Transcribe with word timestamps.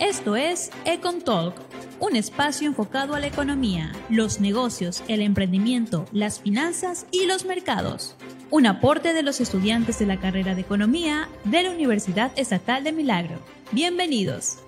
Esto 0.00 0.36
es 0.36 0.70
Econ 0.84 1.22
Talk, 1.22 1.56
un 1.98 2.14
espacio 2.14 2.68
enfocado 2.68 3.16
a 3.16 3.20
la 3.20 3.26
economía, 3.26 3.90
los 4.08 4.38
negocios, 4.38 5.02
el 5.08 5.20
emprendimiento, 5.20 6.06
las 6.12 6.38
finanzas 6.38 7.04
y 7.10 7.26
los 7.26 7.44
mercados. 7.44 8.14
Un 8.50 8.66
aporte 8.66 9.12
de 9.12 9.24
los 9.24 9.40
estudiantes 9.40 9.98
de 9.98 10.06
la 10.06 10.20
carrera 10.20 10.54
de 10.54 10.60
Economía 10.60 11.28
de 11.42 11.64
la 11.64 11.72
Universidad 11.72 12.30
Estatal 12.36 12.84
de 12.84 12.92
Milagro. 12.92 13.40
Bienvenidos. 13.72 14.58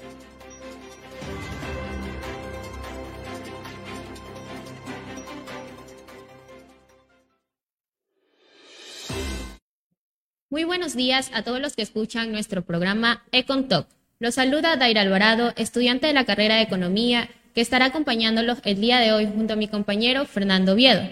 Muy 10.51 10.65
buenos 10.65 10.97
días 10.97 11.31
a 11.33 11.45
todos 11.45 11.61
los 11.61 11.77
que 11.77 11.83
escuchan 11.83 12.33
nuestro 12.33 12.65
programa 12.65 13.23
Econ 13.31 13.69
Talk. 13.69 14.00
Los 14.23 14.35
saluda 14.35 14.77
Daira 14.77 15.01
Alvarado, 15.01 15.55
estudiante 15.57 16.07
de 16.07 16.13
la 16.13 16.27
carrera 16.27 16.57
de 16.57 16.61
Economía, 16.61 17.31
que 17.55 17.63
estará 17.63 17.87
acompañándolos 17.87 18.59
el 18.65 18.79
día 18.79 18.99
de 18.99 19.15
hoy 19.15 19.25
junto 19.25 19.55
a 19.55 19.57
mi 19.57 19.67
compañero 19.67 20.27
Fernando 20.27 20.75
Viedo, 20.75 21.09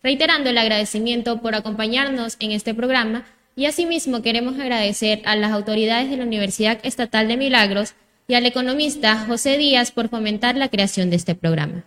reiterando 0.00 0.48
el 0.48 0.56
agradecimiento 0.56 1.42
por 1.42 1.56
acompañarnos 1.56 2.36
en 2.38 2.52
este 2.52 2.72
programa 2.72 3.24
y 3.56 3.64
asimismo 3.64 4.22
queremos 4.22 4.60
agradecer 4.60 5.22
a 5.24 5.34
las 5.34 5.50
autoridades 5.50 6.08
de 6.08 6.18
la 6.18 6.22
Universidad 6.22 6.78
Estatal 6.84 7.26
de 7.26 7.36
Milagros 7.36 7.94
y 8.28 8.34
al 8.34 8.46
economista 8.46 9.16
José 9.26 9.58
Díaz 9.58 9.90
por 9.90 10.08
fomentar 10.08 10.54
la 10.54 10.68
creación 10.68 11.10
de 11.10 11.16
este 11.16 11.34
programa. 11.34 11.82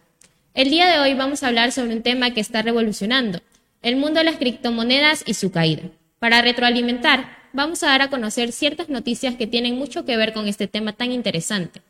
El 0.53 0.71
día 0.71 0.91
de 0.91 0.99
hoy 0.99 1.13
vamos 1.13 1.41
a 1.41 1.47
hablar 1.47 1.71
sobre 1.71 1.95
un 1.95 2.03
tema 2.03 2.31
que 2.31 2.41
está 2.41 2.63
revolucionando, 2.63 3.39
el 3.81 3.95
mundo 3.95 4.19
de 4.19 4.25
las 4.25 4.35
criptomonedas 4.35 5.23
y 5.25 5.35
su 5.35 5.53
caída. 5.53 5.83
Para 6.19 6.41
retroalimentar, 6.41 7.34
vamos 7.55 7.81
a 7.83 7.87
dar 7.87 8.01
a 8.01 8.09
conocer 8.09 8.51
ciertas 8.51 8.89
noticias 8.89 9.35
que 9.35 9.47
tienen 9.47 9.75
mucho 9.77 10.05
que 10.05 10.17
ver 10.17 10.33
con 10.33 10.47
este 10.47 10.67
tema 10.67 10.93
tan 10.93 11.11
interesante. 11.11 11.81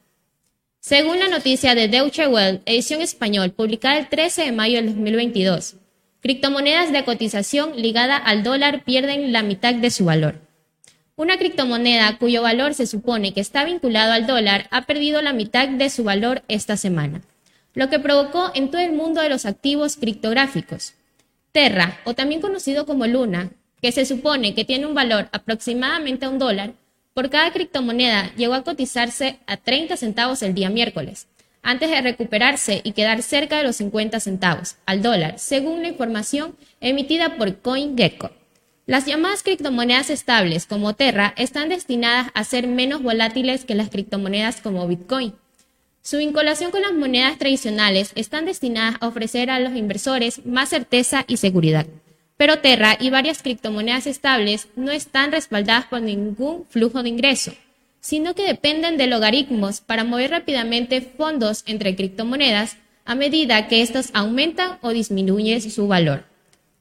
Según 0.80 1.18
la 1.18 1.28
noticia 1.28 1.74
de 1.74 1.88
Deutsche 1.88 2.28
Welle, 2.28 2.62
edición 2.68 3.02
español, 3.02 3.52
publicada 3.52 3.98
el 3.98 4.08
13 4.08 4.44
de 4.44 4.52
mayo 4.52 4.76
del 4.76 4.94
2022, 4.94 5.78
criptomonedas 6.22 6.92
de 6.92 7.04
cotización 7.04 7.76
ligada 7.76 8.16
al 8.16 8.44
dólar 8.44 8.84
pierden 8.84 9.34
la 9.34 9.42
mitad 9.42 9.74
de 9.74 9.90
su 9.90 10.06
valor. 10.06 10.40
Una 11.16 11.38
criptomoneda 11.38 12.20
cuyo 12.20 12.44
valor 12.44 12.76
se 12.76 12.86
supone 12.86 13.34
que 13.34 13.42
está 13.42 13.66
vinculado 13.66 14.12
al 14.12 14.28
dólar 14.28 14.68
ha 14.70 14.84
perdido 14.84 15.24
la 15.24 15.34
mitad 15.34 15.68
de 15.68 15.90
su 15.90 16.04
valor 16.04 16.44
esta 16.48 16.78
semana, 16.78 17.22
lo 17.74 17.90
que 17.90 18.00
provocó 18.00 18.52
en 18.54 18.70
todo 18.70 18.82
el 18.82 18.92
mundo 18.92 19.22
de 19.22 19.30
los 19.30 19.48
activos 19.48 19.98
criptográficos. 19.98 20.94
Terra, 21.52 22.00
o 22.04 22.14
también 22.14 22.42
conocido 22.42 22.86
como 22.86 23.08
Luna, 23.08 23.50
que 23.82 23.92
se 23.92 24.06
supone 24.06 24.54
que 24.54 24.66
tiene 24.66 24.86
un 24.86 24.94
valor 24.94 25.30
aproximadamente 25.32 26.26
a 26.26 26.30
un 26.30 26.40
dólar, 26.40 26.74
por 27.14 27.30
cada 27.30 27.52
criptomoneda 27.52 28.34
llegó 28.36 28.56
a 28.56 28.64
cotizarse 28.64 29.40
a 29.48 29.58
30 29.58 29.96
centavos 29.96 30.42
el 30.42 30.54
día 30.54 30.70
miércoles, 30.70 31.28
antes 31.62 31.90
de 31.90 32.02
recuperarse 32.02 32.82
y 32.84 32.92
quedar 32.92 33.24
cerca 33.24 33.58
de 33.58 33.64
los 33.64 33.78
50 33.78 34.20
centavos 34.20 34.76
al 34.86 35.02
dólar, 35.02 35.40
según 35.40 35.82
la 35.82 35.88
información 35.88 36.56
emitida 36.82 37.38
por 37.38 37.58
CoinGecko. 37.60 38.32
Las 38.86 39.08
llamadas 39.08 39.42
criptomonedas 39.42 40.12
estables 40.12 40.68
como 40.68 40.94
Terra 40.94 41.34
están 41.38 41.70
destinadas 41.70 42.28
a 42.36 42.44
ser 42.44 42.68
menos 42.68 43.02
volátiles 43.02 43.66
que 43.66 43.74
las 43.74 43.90
criptomonedas 43.90 44.62
como 44.62 44.88
Bitcoin. 44.88 45.34
Su 46.04 46.18
vinculación 46.18 46.70
con 46.70 46.84
las 46.84 46.94
monedas 46.94 47.40
tradicionales 47.40 48.12
están 48.14 48.46
destinadas 48.46 48.98
a 49.00 49.08
ofrecer 49.08 49.50
a 49.50 49.60
los 49.60 49.76
inversores 49.76 50.46
más 50.46 50.70
certeza 50.70 51.26
y 51.28 51.38
seguridad. 51.38 51.88
Pero 52.38 52.60
Terra 52.60 52.98
y 53.00 53.10
varias 53.10 53.42
criptomonedas 53.42 54.08
estables 54.08 54.68
no 54.76 54.92
están 54.92 55.32
respaldadas 55.32 55.86
por 55.86 56.02
ningún 56.02 56.66
flujo 56.70 57.02
de 57.02 57.10
ingreso, 57.10 57.54
sino 58.02 58.36
que 58.36 58.44
dependen 58.44 58.98
de 58.98 59.08
logaritmos 59.08 59.82
para 59.82 60.04
mover 60.04 60.32
rápidamente 60.32 61.02
fondos 61.02 61.64
entre 61.66 61.96
criptomonedas 61.96 62.78
a 63.06 63.16
medida 63.16 63.68
que 63.68 63.82
éstas 63.82 64.12
aumentan 64.14 64.78
o 64.82 64.90
disminuyen 64.90 65.62
su 65.62 65.88
valor. 65.88 66.26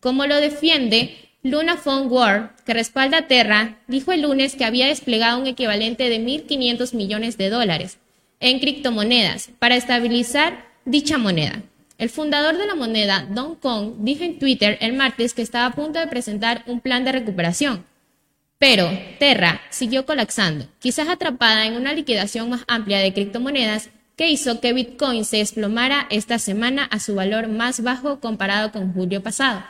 Como 0.01 0.27
lo 0.27 0.37
defiende 0.37 1.17
Luna 1.43 1.77
Fund 1.77 2.11
World, 2.11 2.51
que 2.65 2.75
respalda 2.75 3.29
Terra, 3.29 3.77
dijo 3.87 4.13
el 4.13 4.23
lunes 4.23 4.57
que 4.57 4.65
había 4.65 4.87
desplegado 4.87 5.39
un 5.39 5.47
equivalente 5.47 6.09
de 6.09 6.19
1.500 6.19 6.95
millones 6.95 7.37
de 7.37 7.51
dólares 7.51 7.99
en 8.41 8.59
criptomonedas 8.59 9.51
para 9.59 9.77
estabilizar 9.77 10.67
dicha 10.85 11.19
moneda. 11.19 11.63
El 11.97 12.11
fundador 12.11 12.59
de 12.59 12.67
la 12.67 12.75
moneda, 12.75 13.27
Don 13.31 13.55
Kong, 13.55 13.95
dijo 13.99 14.25
en 14.25 14.39
Twitter 14.39 14.77
el 14.81 14.95
martes 14.95 15.33
que 15.33 15.43
estaba 15.43 15.67
a 15.67 15.75
punto 15.75 16.01
de 16.01 16.09
presentar 16.09 16.65
un 16.67 16.81
plan 16.81 17.05
de 17.05 17.13
recuperación. 17.13 17.85
Pero 18.59 18.89
Terra 19.19 19.61
siguió 19.71 20.05
colapsando, 20.05 20.67
quizás 20.81 21.09
atrapada 21.09 21.67
en 21.67 21.75
una 21.75 21.93
liquidación 21.93 22.51
más 22.51 22.65
amplia 22.67 22.99
de 22.99 23.13
criptomonedas 23.13 23.91
que 24.17 24.31
hizo 24.31 24.61
que 24.61 24.73
Bitcoin 24.73 25.25
se 25.25 25.39
desplomara 25.39 26.07
esta 26.11 26.39
semana 26.39 26.85
a 26.85 26.99
su 26.99 27.15
valor 27.15 27.49
más 27.49 27.83
bajo 27.83 28.21
comparado 28.21 28.73
con 28.73 28.93
julio 28.93 29.23
pasado. 29.23 29.65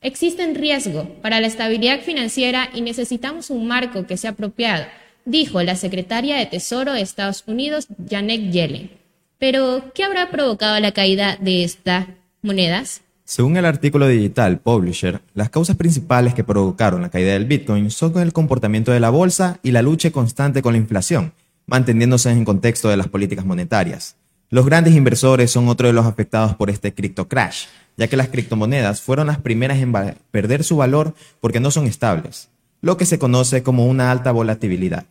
Existe 0.00 0.44
un 0.44 0.54
riesgo 0.56 1.08
para 1.20 1.40
la 1.40 1.46
estabilidad 1.46 2.00
financiera 2.00 2.70
y 2.74 2.80
necesitamos 2.80 3.50
un 3.50 3.66
marco 3.68 4.06
que 4.06 4.16
sea 4.16 4.30
apropiado, 4.30 4.86
dijo 5.24 5.62
la 5.62 5.76
secretaria 5.76 6.36
de 6.36 6.46
Tesoro 6.46 6.92
de 6.92 7.02
Estados 7.02 7.44
Unidos, 7.46 7.86
Janet 8.08 8.50
Yellen. 8.50 9.01
Pero, 9.42 9.90
¿qué 9.92 10.04
habrá 10.04 10.30
provocado 10.30 10.78
la 10.78 10.92
caída 10.92 11.36
de 11.40 11.64
estas 11.64 12.06
monedas? 12.42 13.00
Según 13.24 13.56
el 13.56 13.64
artículo 13.64 14.06
digital 14.06 14.60
Publisher, 14.60 15.20
las 15.34 15.50
causas 15.50 15.74
principales 15.74 16.32
que 16.32 16.44
provocaron 16.44 17.02
la 17.02 17.10
caída 17.10 17.32
del 17.32 17.46
Bitcoin 17.46 17.90
son 17.90 18.16
el 18.20 18.32
comportamiento 18.32 18.92
de 18.92 19.00
la 19.00 19.10
bolsa 19.10 19.58
y 19.64 19.72
la 19.72 19.82
lucha 19.82 20.12
constante 20.12 20.62
con 20.62 20.74
la 20.74 20.78
inflación, 20.78 21.32
manteniéndose 21.66 22.30
en 22.30 22.44
contexto 22.44 22.88
de 22.88 22.96
las 22.96 23.08
políticas 23.08 23.44
monetarias. 23.44 24.14
Los 24.48 24.64
grandes 24.64 24.94
inversores 24.94 25.50
son 25.50 25.66
otro 25.66 25.88
de 25.88 25.92
los 25.92 26.06
afectados 26.06 26.54
por 26.54 26.70
este 26.70 26.94
cripto 26.94 27.26
crash, 27.26 27.64
ya 27.96 28.06
que 28.06 28.16
las 28.16 28.28
criptomonedas 28.28 29.00
fueron 29.00 29.26
las 29.26 29.38
primeras 29.38 29.78
en 29.78 29.92
perder 30.30 30.62
su 30.62 30.76
valor 30.76 31.16
porque 31.40 31.58
no 31.58 31.72
son 31.72 31.88
estables, 31.88 32.48
lo 32.80 32.96
que 32.96 33.06
se 33.06 33.18
conoce 33.18 33.64
como 33.64 33.88
una 33.88 34.12
alta 34.12 34.30
volatilidad. 34.30 35.04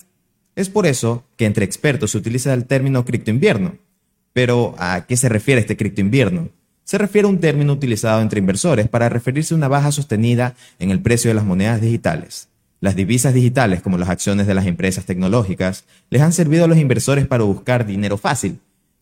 Es 0.55 0.69
por 0.69 0.87
eso 0.87 1.25
que 1.35 1.47
entre 1.47 1.65
expertos 1.65 2.11
se 2.11 2.17
utiliza 2.17 2.53
el 2.53 2.63
término 2.63 3.03
criptoinvierno, 3.03 3.73
pero, 4.33 4.75
¿a 4.77 5.05
qué 5.07 5.17
se 5.17 5.29
refiere 5.29 5.61
este 5.61 5.77
cripto 5.77 6.01
invierno? 6.01 6.49
Se 6.83 6.97
refiere 6.97 7.25
a 7.25 7.29
un 7.29 7.39
término 7.39 7.73
utilizado 7.73 8.21
entre 8.21 8.39
inversores 8.39 8.87
para 8.87 9.09
referirse 9.09 9.53
a 9.53 9.57
una 9.57 9.67
baja 9.67 9.91
sostenida 9.91 10.55
en 10.79 10.91
el 10.91 11.01
precio 11.01 11.29
de 11.29 11.35
las 11.35 11.45
monedas 11.45 11.81
digitales. 11.81 12.49
Las 12.79 12.95
divisas 12.95 13.33
digitales, 13.33 13.81
como 13.81 13.97
las 13.97 14.09
acciones 14.09 14.47
de 14.47 14.55
las 14.55 14.65
empresas 14.65 15.05
tecnológicas, 15.05 15.85
les 16.09 16.21
han 16.21 16.33
servido 16.33 16.65
a 16.65 16.67
los 16.67 16.77
inversores 16.77 17.27
para 17.27 17.43
buscar 17.43 17.85
dinero 17.85 18.17
fácil. 18.17 18.59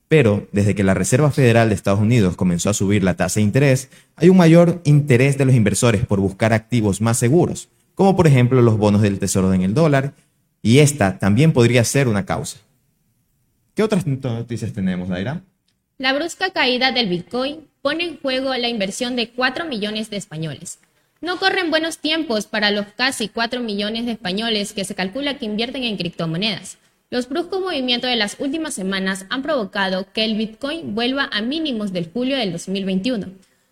Pero, 0.09 0.47
desde 0.51 0.75
que 0.75 0.83
la 0.83 0.95
Reserva 0.95 1.31
Federal 1.31 1.69
de 1.69 1.75
Estados 1.75 1.99
Unidos 1.99 2.35
comenzó 2.35 2.69
a 2.69 2.73
subir 2.73 3.03
la 3.03 3.15
tasa 3.15 3.39
de 3.39 3.45
interés, 3.45 3.89
hay 4.15 4.29
un 4.29 4.37
mayor 4.37 4.81
interés 4.83 5.37
de 5.37 5.45
los 5.45 5.55
inversores 5.55 6.05
por 6.05 6.19
buscar 6.19 6.51
activos 6.51 6.99
más 6.99 7.17
seguros, 7.17 7.69
como 7.95 8.15
por 8.15 8.27
ejemplo 8.27 8.61
los 8.61 8.77
bonos 8.77 9.01
del 9.01 9.19
Tesoro 9.19 9.53
en 9.53 9.61
el 9.61 9.73
dólar, 9.73 10.13
y 10.61 10.79
esta 10.79 11.19
también 11.19 11.53
podría 11.53 11.83
ser 11.83 12.07
una 12.07 12.25
causa. 12.25 12.57
¿Qué 13.79 13.83
otras 13.83 14.05
noticias 14.05 14.73
tenemos, 14.73 15.07
Daira? 15.07 15.41
La 15.97 16.11
brusca 16.11 16.49
caída 16.49 16.91
del 16.91 17.07
Bitcoin 17.07 17.69
pone 17.81 18.03
en 18.03 18.19
juego 18.19 18.53
la 18.55 18.67
inversión 18.67 19.15
de 19.15 19.29
4 19.29 19.67
millones 19.67 20.09
de 20.09 20.17
españoles. 20.17 20.79
No 21.21 21.39
corren 21.39 21.69
buenos 21.69 21.99
tiempos 21.99 22.45
para 22.45 22.71
los 22.71 22.87
casi 22.97 23.29
4 23.29 23.61
millones 23.61 24.05
de 24.05 24.11
españoles 24.11 24.73
que 24.73 24.83
se 24.83 24.95
calcula 24.95 25.37
que 25.37 25.45
invierten 25.45 25.85
en 25.85 25.95
criptomonedas. 25.95 26.77
Los 27.09 27.29
bruscos 27.29 27.61
movimientos 27.61 28.09
de 28.09 28.17
las 28.17 28.35
últimas 28.39 28.73
semanas 28.73 29.25
han 29.29 29.43
provocado 29.43 30.11
que 30.11 30.25
el 30.25 30.35
Bitcoin 30.35 30.93
vuelva 30.93 31.29
a 31.31 31.41
mínimos 31.41 31.93
del 31.93 32.11
julio 32.11 32.35
del 32.35 32.51
2021, 32.51 33.27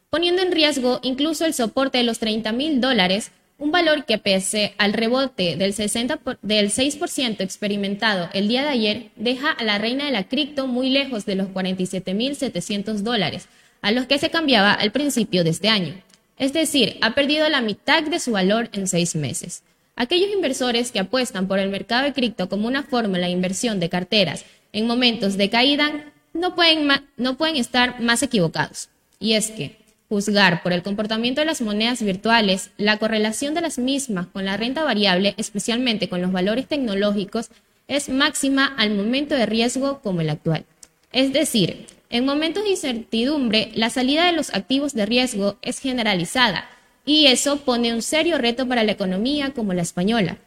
poniendo 0.10 0.42
en 0.42 0.54
riesgo 0.54 1.02
incluso 1.04 1.44
el 1.46 1.54
soporte 1.54 1.98
de 1.98 2.06
los 2.06 2.20
30 2.20 2.54
mil 2.54 2.80
dólares 2.80 3.34
un 3.60 3.72
valor 3.72 4.06
que 4.06 4.18
pese 4.18 4.74
al 4.78 4.94
rebote 4.94 5.56
del, 5.56 5.74
60 5.74 6.20
del 6.42 6.70
6% 6.70 7.42
experimentado 7.42 8.30
el 8.34 8.48
día 8.48 8.62
de 8.62 8.70
ayer, 8.70 9.10
deja 9.16 9.52
a 9.52 9.64
la 9.64 9.78
reina 9.80 10.06
de 10.06 10.12
la 10.12 10.28
cripto 10.28 10.68
muy 10.68 10.90
lejos 10.90 11.26
de 11.26 11.36
los 11.36 11.48
47.700 11.48 12.98
dólares, 12.98 13.48
a 13.82 13.92
los 13.92 14.06
que 14.06 14.20
se 14.20 14.30
cambiaba 14.30 14.74
al 14.74 14.92
principio 14.92 15.44
de 15.44 15.50
este 15.50 15.70
año. 15.70 15.96
Es 16.38 16.54
decir, 16.54 16.98
ha 17.02 17.16
perdido 17.16 17.50
la 17.50 17.62
mitad 17.62 18.04
de 18.04 18.20
su 18.20 18.32
valor 18.32 18.70
en 18.74 18.88
seis 18.88 19.16
meses. 19.16 19.64
Aquellos 19.96 20.32
inversores 20.32 20.92
que 20.92 21.00
apuestan 21.00 21.48
por 21.48 21.58
el 21.58 21.70
mercado 21.70 22.04
de 22.04 22.14
cripto 22.14 22.50
como 22.50 22.68
una 22.68 22.84
fórmula 22.84 23.26
de 23.26 23.34
inversión 23.34 23.80
de 23.80 23.90
carteras 23.90 24.46
en 24.72 24.86
momentos 24.86 25.38
de 25.38 25.50
caída 25.50 26.14
no 26.34 26.56
pueden 26.56 27.56
estar 27.56 28.00
más 28.00 28.22
equivocados. 28.22 28.90
Y 29.20 29.34
es 29.34 29.50
que 29.50 29.80
juzgar 30.10 30.64
por 30.64 30.74
el 30.74 30.84
comportamiento 30.84 31.42
de 31.42 31.46
las 31.46 31.62
monedas 31.62 32.02
virtuales, 32.02 32.72
la 32.78 32.98
correlación 32.98 33.54
de 33.54 33.62
las 33.62 33.78
mismas 33.78 34.28
con 34.28 34.46
la 34.46 34.58
renta 34.58 34.84
variable, 34.84 35.34
especialmente 35.38 36.10
con 36.10 36.22
los 36.22 36.32
valores 36.32 36.68
tecnológicos, 36.68 37.50
es 37.88 38.10
máxima 38.10 38.66
al 38.78 38.92
momento 38.96 39.36
de 39.36 39.46
riesgo 39.46 40.00
como 40.02 40.22
el 40.22 40.30
actual. 40.30 40.66
Es 41.12 41.34
decir, 41.34 41.88
en 42.10 42.26
momentos 42.26 42.64
de 42.64 42.72
incertidumbre, 42.72 43.72
la 43.76 43.90
salida 43.90 44.26
de 44.26 44.34
los 44.34 44.54
activos 44.54 44.94
de 44.94 45.06
riesgo 45.06 45.58
es 45.62 45.80
generalizada 45.80 46.70
y 47.06 47.28
eso 47.28 47.58
pone 47.62 47.94
un 47.94 48.02
serio 48.02 48.38
reto 48.38 48.68
para 48.68 48.84
la 48.84 48.92
economía 48.92 49.54
como 49.54 49.74
la 49.74 49.82
española. 49.82 50.38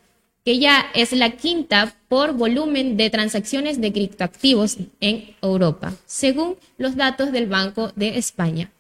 que 0.45 0.59
ya 0.59 0.87
es 0.95 1.13
la 1.13 1.33
quinta 1.33 1.95
por 2.09 2.33
volumen 2.33 2.97
de 2.97 3.11
transacciones 3.11 3.81
de 3.81 3.93
criptoactivos 3.93 4.79
en 5.01 5.37
Europa, 5.43 5.93
según 6.07 6.57
los 6.79 6.97
datos 6.97 7.31
del 7.31 7.47
Banco 7.47 7.93
de 7.95 8.17
España. 8.17 8.71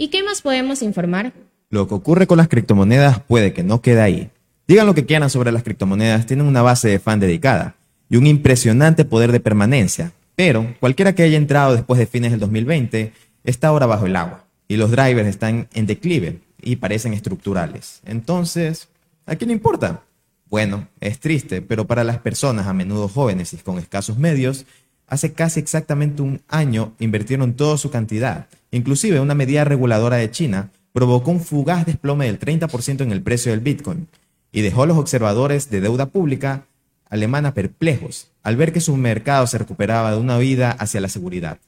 ¿Y 0.00 0.08
qué 0.08 0.22
más 0.22 0.42
podemos 0.42 0.80
informar? 0.82 1.32
Lo 1.70 1.88
que 1.88 1.94
ocurre 1.94 2.28
con 2.28 2.38
las 2.38 2.46
criptomonedas 2.46 3.20
puede 3.20 3.52
que 3.52 3.64
no 3.64 3.82
quede 3.82 4.00
ahí. 4.00 4.30
Digan 4.68 4.86
lo 4.86 4.94
que 4.94 5.04
quieran 5.04 5.28
sobre 5.28 5.50
las 5.50 5.64
criptomonedas, 5.64 6.24
tienen 6.24 6.46
una 6.46 6.62
base 6.62 6.88
de 6.88 7.00
fan 7.00 7.18
dedicada 7.18 7.74
y 8.08 8.16
un 8.16 8.28
impresionante 8.28 9.04
poder 9.04 9.32
de 9.32 9.40
permanencia, 9.40 10.12
pero 10.36 10.72
cualquiera 10.78 11.16
que 11.16 11.24
haya 11.24 11.36
entrado 11.36 11.74
después 11.74 11.98
de 11.98 12.06
fines 12.06 12.30
del 12.30 12.38
2020 12.38 13.12
está 13.42 13.68
ahora 13.68 13.86
bajo 13.86 14.06
el 14.06 14.14
agua 14.14 14.44
y 14.68 14.76
los 14.76 14.92
drivers 14.92 15.28
están 15.28 15.66
en 15.74 15.86
declive 15.86 16.38
y 16.62 16.76
parecen 16.76 17.12
estructurales. 17.12 18.00
Entonces, 18.04 18.88
¿a 19.26 19.34
quién 19.34 19.48
le 19.48 19.54
importa? 19.54 20.04
Bueno, 20.48 20.86
es 21.00 21.18
triste, 21.18 21.60
pero 21.60 21.88
para 21.88 22.04
las 22.04 22.18
personas 22.18 22.68
a 22.68 22.72
menudo 22.72 23.08
jóvenes 23.08 23.52
y 23.52 23.56
con 23.56 23.78
escasos 23.78 24.16
medios, 24.16 24.64
hace 25.08 25.32
casi 25.32 25.60
exactamente 25.60 26.22
un 26.22 26.40
año 26.48 26.94
invirtieron 26.98 27.54
toda 27.54 27.78
su 27.78 27.90
cantidad. 27.90 28.46
Inclusive 28.70 29.20
una 29.20 29.34
medida 29.34 29.64
reguladora 29.64 30.16
de 30.16 30.30
China 30.30 30.70
provocó 30.92 31.30
un 31.30 31.40
fugaz 31.40 31.86
desplome 31.86 32.26
del 32.26 32.38
30% 32.38 33.02
en 33.02 33.12
el 33.12 33.22
precio 33.22 33.52
del 33.52 33.60
Bitcoin 33.60 34.08
y 34.52 34.62
dejó 34.62 34.82
a 34.82 34.86
los 34.86 34.98
observadores 34.98 35.70
de 35.70 35.80
deuda 35.80 36.06
pública 36.06 36.66
alemana 37.08 37.54
perplejos 37.54 38.28
al 38.42 38.56
ver 38.56 38.72
que 38.72 38.80
su 38.80 38.96
mercado 38.96 39.46
se 39.46 39.58
recuperaba 39.58 40.10
de 40.10 40.18
una 40.18 40.38
vida 40.38 40.70
hacia 40.70 41.00
la 41.00 41.08
seguridad. 41.08 41.58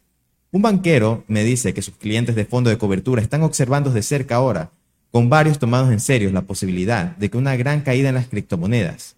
Un 0.50 0.62
banquero 0.62 1.25
me 1.28 1.44
dice 1.44 1.72
que 1.75 1.82
sus 1.82 1.96
clientes 1.96 2.34
de 2.34 2.44
fondo 2.44 2.70
de 2.70 2.78
cobertura 2.78 3.22
están 3.22 3.42
observando 3.42 3.90
de 3.90 4.02
cerca 4.02 4.37
ahora 4.37 4.70
con 5.10 5.28
varios 5.28 5.58
tomados 5.58 5.92
en 5.92 6.00
serio 6.00 6.31
la 6.32 6.42
posibilidad 6.42 7.16
de 7.16 7.31
que 7.31 7.38
una 7.38 7.56
gran 7.56 7.82
caída 7.82 8.08
en 8.08 8.14
las 8.16 8.26
criptomonedas. 8.26 9.16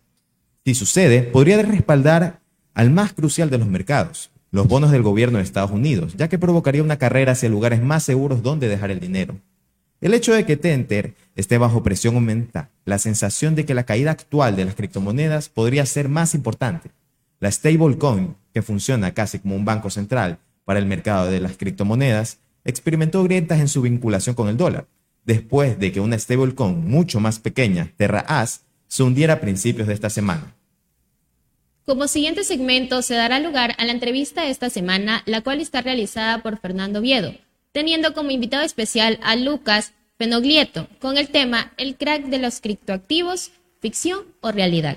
Si 0.64 0.74
sucede, 0.74 1.22
podría 1.22 1.60
respaldar 1.62 2.41
al 2.74 2.90
más 2.90 3.12
crucial 3.12 3.50
de 3.50 3.58
los 3.58 3.68
mercados, 3.68 4.30
los 4.50 4.68
bonos 4.68 4.90
del 4.90 5.02
gobierno 5.02 5.38
de 5.38 5.44
Estados 5.44 5.70
Unidos, 5.70 6.14
ya 6.16 6.28
que 6.28 6.38
provocaría 6.38 6.82
una 6.82 6.98
carrera 6.98 7.32
hacia 7.32 7.48
lugares 7.48 7.82
más 7.82 8.02
seguros 8.02 8.42
donde 8.42 8.68
dejar 8.68 8.90
el 8.90 9.00
dinero. 9.00 9.36
El 10.02 10.14
hecho 10.14 10.34
de 10.34 10.44
que 10.44 10.56
Tether 10.56 11.14
esté 11.36 11.58
bajo 11.58 11.82
presión 11.82 12.16
aumenta 12.16 12.70
la 12.84 12.98
sensación 12.98 13.54
de 13.54 13.64
que 13.64 13.72
la 13.72 13.84
caída 13.84 14.10
actual 14.10 14.56
de 14.56 14.64
las 14.64 14.74
criptomonedas 14.74 15.48
podría 15.48 15.86
ser 15.86 16.08
más 16.08 16.34
importante. 16.34 16.90
La 17.40 17.50
stablecoin, 17.50 18.34
que 18.52 18.62
funciona 18.62 19.14
casi 19.14 19.38
como 19.38 19.56
un 19.56 19.64
banco 19.64 19.90
central 19.90 20.38
para 20.64 20.80
el 20.80 20.86
mercado 20.86 21.30
de 21.30 21.40
las 21.40 21.56
criptomonedas, 21.56 22.38
experimentó 22.64 23.22
grietas 23.24 23.60
en 23.60 23.68
su 23.68 23.82
vinculación 23.82 24.34
con 24.34 24.48
el 24.48 24.56
dólar, 24.56 24.86
después 25.24 25.78
de 25.78 25.92
que 25.92 26.00
una 26.00 26.18
stablecoin 26.18 26.84
mucho 26.84 27.20
más 27.20 27.38
pequeña, 27.38 27.92
TerraAs, 27.96 28.62
se 28.88 29.02
hundiera 29.04 29.34
a 29.34 29.40
principios 29.40 29.88
de 29.88 29.94
esta 29.94 30.10
semana. 30.10 30.54
Como 31.84 32.06
siguiente 32.06 32.44
segmento 32.44 33.02
se 33.02 33.16
dará 33.16 33.40
lugar 33.40 33.74
a 33.76 33.84
la 33.84 33.90
entrevista 33.90 34.46
esta 34.46 34.70
semana, 34.70 35.24
la 35.26 35.40
cual 35.40 35.60
está 35.60 35.80
realizada 35.82 36.40
por 36.40 36.60
Fernando 36.60 37.00
Viedo, 37.00 37.32
teniendo 37.72 38.14
como 38.14 38.30
invitado 38.30 38.62
especial 38.62 39.18
a 39.20 39.34
Lucas 39.34 39.92
Fenoglieto, 40.16 40.86
con 41.00 41.18
el 41.18 41.28
tema 41.28 41.72
El 41.76 41.96
crack 41.96 42.26
de 42.26 42.38
los 42.38 42.60
criptoactivos, 42.60 43.50
ficción 43.80 44.20
o 44.42 44.52
realidad. 44.52 44.96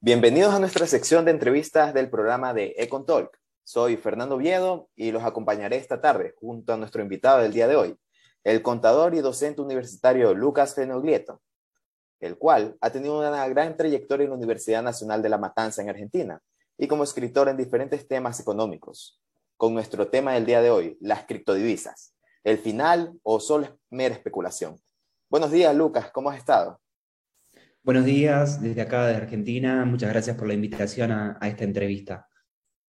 Bienvenidos 0.00 0.52
a 0.54 0.58
nuestra 0.58 0.88
sección 0.88 1.24
de 1.24 1.30
entrevistas 1.30 1.94
del 1.94 2.10
programa 2.10 2.52
de 2.52 2.74
Econ 2.78 3.06
Talk. 3.06 3.38
Soy 3.62 3.96
Fernando 3.96 4.38
Viedo 4.38 4.88
y 4.96 5.12
los 5.12 5.22
acompañaré 5.22 5.76
esta 5.76 6.00
tarde 6.00 6.34
junto 6.40 6.72
a 6.72 6.76
nuestro 6.78 7.00
invitado 7.00 7.42
del 7.42 7.52
día 7.52 7.68
de 7.68 7.76
hoy, 7.76 7.96
el 8.42 8.60
contador 8.60 9.14
y 9.14 9.20
docente 9.20 9.62
universitario 9.62 10.34
Lucas 10.34 10.74
Fenoglieto, 10.74 11.42
el 12.20 12.38
cual 12.38 12.76
ha 12.80 12.90
tenido 12.90 13.18
una 13.18 13.48
gran 13.48 13.76
trayectoria 13.76 14.24
en 14.24 14.30
la 14.30 14.36
Universidad 14.36 14.82
Nacional 14.82 15.22
de 15.22 15.28
La 15.28 15.38
Matanza 15.38 15.82
en 15.82 15.90
Argentina 15.90 16.40
y 16.78 16.86
como 16.86 17.04
escritor 17.04 17.48
en 17.48 17.56
diferentes 17.56 18.06
temas 18.06 18.40
económicos, 18.40 19.20
con 19.56 19.74
nuestro 19.74 20.08
tema 20.08 20.34
del 20.34 20.46
día 20.46 20.60
de 20.60 20.70
hoy, 20.70 20.96
las 21.00 21.24
criptodivisas, 21.24 22.14
el 22.44 22.58
final 22.58 23.12
o 23.22 23.40
solo 23.40 23.64
es 23.64 23.70
mera 23.90 24.14
especulación. 24.14 24.78
Buenos 25.28 25.50
días, 25.50 25.74
Lucas, 25.74 26.10
¿cómo 26.12 26.30
has 26.30 26.38
estado? 26.38 26.80
Buenos 27.82 28.04
días, 28.04 28.60
desde 28.60 28.82
acá 28.82 29.06
de 29.06 29.14
Argentina, 29.14 29.84
muchas 29.84 30.10
gracias 30.10 30.36
por 30.36 30.48
la 30.48 30.54
invitación 30.54 31.12
a, 31.12 31.38
esta 31.42 31.64
entrevista. 31.64 32.28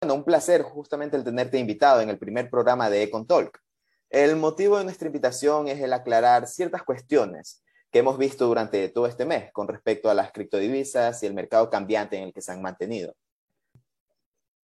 Bueno, 0.01 0.15
un 0.15 0.23
placer 0.23 0.63
justamente 0.63 1.15
el 1.15 1.23
tenerte 1.23 1.59
invitado 1.59 2.01
en 2.01 2.09
el 2.09 2.17
primer 2.17 2.49
programa 2.49 2.89
de 2.89 3.03
Econ 3.03 3.27
Talk. 3.27 3.59
El 4.09 4.35
motivo 4.37 4.77
de 4.77 4.85
nuestra 4.85 5.07
invitación 5.07 5.67
es 5.67 5.79
el 5.81 5.93
aclarar 5.93 6.47
ciertas 6.47 6.83
cuestiones 6.83 7.63
que 7.91 7.99
hemos 7.99 8.17
visto 8.17 8.47
durante 8.47 8.89
todo 8.89 9.07
este 9.07 9.25
mes 9.25 9.51
con 9.53 9.67
respecto 9.67 10.09
a 10.09 10.13
las 10.13 10.31
criptodivisas 10.31 11.21
y 11.23 11.25
el 11.25 11.33
mercado 11.33 11.69
cambiante 11.69 12.17
en 12.17 12.23
el 12.23 12.33
que 12.33 12.41
se 12.41 12.51
han 12.51 12.61
mantenido. 12.61 13.15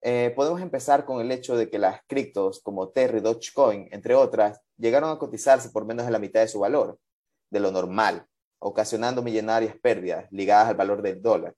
Eh, 0.02 0.34
podemos 0.36 0.62
empezar 0.62 1.06
con 1.06 1.22
el 1.22 1.32
hecho 1.32 1.56
de 1.56 1.70
que 1.70 1.80
las 1.80 2.02
criptos 2.08 2.62
como 2.62 2.90
Terra 2.90 3.20
y 3.20 3.22
Dogecoin, 3.22 3.88
entre 3.92 4.16
otras, 4.16 4.60
llegaron 4.78 5.10
a 5.10 5.18
cotizarse 5.18 5.70
por 5.70 5.86
menos 5.86 6.06
de 6.06 6.12
la 6.12 6.20
mitad 6.20 6.42
de 6.42 6.50
su 6.50 6.60
valor, 6.60 7.00
de 7.50 7.60
lo 7.62 7.72
normal, 7.72 8.26
ocasionando 8.60 9.22
millonarias 9.22 9.76
pérdidas 9.82 10.28
ligadas 10.30 10.68
al 10.68 10.76
valor 10.76 11.02
del 11.02 11.22
dólar. 11.22 11.56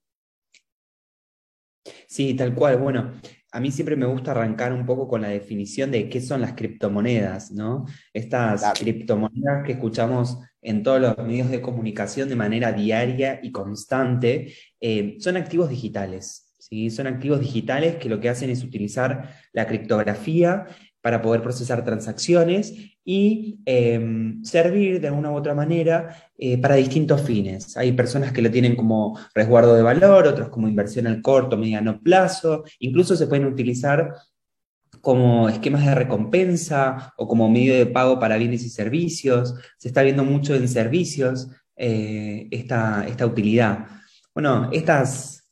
Sí, 2.08 2.36
tal 2.36 2.54
cual. 2.54 2.78
Bueno, 2.78 3.14
a 3.56 3.62
mí 3.62 3.72
siempre 3.72 3.96
me 3.96 4.06
gusta 4.06 4.32
arrancar 4.32 4.74
un 4.74 4.86
poco 4.86 5.08
con 5.08 5.22
la 5.22 5.30
definición 5.30 5.90
de 5.90 6.10
qué 6.10 6.20
son 6.20 6.42
las 6.42 6.56
criptomonedas, 6.56 7.52
¿no? 7.52 7.86
Estas 8.12 8.66
criptomonedas 8.78 9.66
que 9.66 9.72
escuchamos 9.72 10.40
en 10.62 10.84
todos 10.84 11.00
los 11.00 11.18
medios 11.20 11.50
de 11.50 11.62
comunicación 11.62 12.28
de 12.28 12.36
manera 12.36 12.74
diaria 12.74 13.40
y 13.42 13.54
constante, 13.54 14.54
eh, 14.82 15.16
son 15.20 15.38
activos 15.38 15.70
digitales, 15.70 16.54
¿sí? 16.60 16.90
Son 16.90 17.08
activos 17.08 17.40
digitales 17.40 17.96
que 17.96 18.10
lo 18.10 18.20
que 18.20 18.28
hacen 18.28 18.50
es 18.50 18.62
utilizar 18.62 19.34
la 19.54 19.66
criptografía 19.66 20.66
para 21.06 21.22
poder 21.22 21.44
procesar 21.44 21.86
transacciones 21.86 22.74
y 23.06 23.60
em, 23.68 24.44
servir 24.44 25.00
de 25.00 25.10
alguna 25.10 25.30
u 25.30 25.36
otra 25.36 25.54
manera 25.54 26.32
eh, 26.36 26.58
para 26.58 26.74
distintos 26.78 27.22
fines. 27.22 27.78
Hay 27.78 27.92
personas 27.92 28.32
que 28.32 28.42
lo 28.42 28.50
tienen 28.50 28.76
como 28.76 29.16
resguardo 29.36 29.76
de 29.76 29.84
valor, 29.84 30.26
otros 30.26 30.50
como 30.50 30.68
inversión 30.68 31.06
al 31.06 31.22
corto, 31.22 31.58
mediano 31.58 32.02
plazo, 32.02 32.64
incluso 32.80 33.16
se 33.16 33.28
pueden 33.28 33.46
utilizar 33.46 34.16
como 35.00 35.48
esquemas 35.48 35.86
de 35.86 35.94
recompensa 35.94 37.14
o 37.18 37.28
como 37.28 37.52
medio 37.52 37.76
de 37.76 37.86
pago 37.86 38.20
para 38.20 38.38
bienes 38.38 38.64
y 38.64 38.72
servicios. 38.72 39.54
Se 39.78 39.90
está 39.90 40.02
viendo 40.02 40.24
mucho 40.24 40.56
en 40.56 40.68
servicios 40.68 41.50
eh, 41.76 42.48
esta, 42.50 43.06
esta 43.08 43.28
utilidad. 43.28 43.86
Bueno, 44.34 44.72
estas 44.74 45.52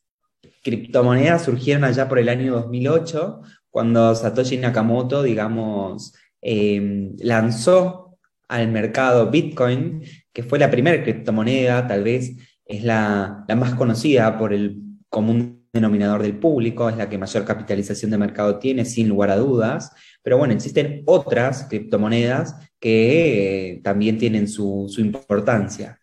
criptomonedas 0.64 1.44
surgieron 1.44 1.84
allá 1.84 2.10
por 2.10 2.18
el 2.18 2.30
año 2.30 2.54
2008 2.54 3.42
cuando 3.74 4.14
Satoshi 4.14 4.58
Nakamoto, 4.58 5.24
digamos, 5.24 6.14
em, 6.42 7.16
lanzó 7.18 8.20
al 8.48 8.68
mercado 8.68 9.32
Bitcoin, 9.32 10.04
que 10.32 10.44
fue 10.44 10.60
la 10.60 10.70
primera 10.70 11.02
criptomoneda, 11.02 11.88
tal 11.88 12.04
vez 12.04 12.34
es 12.66 12.84
la, 12.84 13.46
más 13.58 13.74
conocida 13.74 14.38
por 14.38 14.54
el 14.54 14.80
común 15.10 15.66
denominador 15.74 16.22
del 16.22 16.38
público, 16.38 16.88
es 16.88 16.98
la 16.98 17.10
que 17.10 17.18
mayor 17.18 17.46
capitalización 17.46 18.12
de 18.12 18.20
mercado 18.20 18.60
tiene, 18.60 18.86
sin 18.86 19.10
lugar 19.10 19.32
a 19.32 19.38
dudas, 19.38 19.92
pero 20.22 20.38
bueno, 20.38 20.54
existen 20.54 21.02
otras 21.08 21.66
criptomonedas 21.68 22.56
que 22.80 23.72
eh, 23.72 23.82
también 23.84 24.20
tienen 24.20 24.48
su, 24.48 24.86
su 24.88 25.02
importancia. 25.02 25.98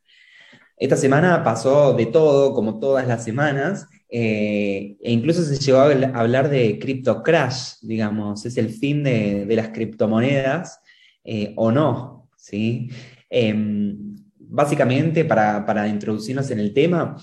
Esta 0.77 0.97
semana 0.97 1.45
pasó 1.45 1.93
de 1.95 2.07
todo, 2.07 2.53
como 2.53 2.81
todas 2.81 3.07
las 3.07 3.23
semanas, 3.23 3.87
eh, 4.13 4.97
e 5.01 5.13
incluso 5.13 5.43
se 5.45 5.57
llegó 5.57 5.79
a 5.79 5.91
hablar 6.19 6.51
de 6.51 6.79
crypto 6.81 7.23
crash, 7.23 7.75
digamos, 7.83 8.45
es 8.45 8.57
el 8.57 8.71
fin 8.71 9.05
de, 9.05 9.47
las 9.51 9.69
criptomonedas 9.69 10.81
eh, 11.25 11.53
o 11.57 11.71
no. 11.71 12.29
¿sí? 12.37 12.91
Em, 13.29 14.17
básicamente, 14.37 15.25
para, 15.25 15.87
introducirnos 15.89 16.51
en 16.51 16.59
el 16.59 16.75
tema, 16.75 17.17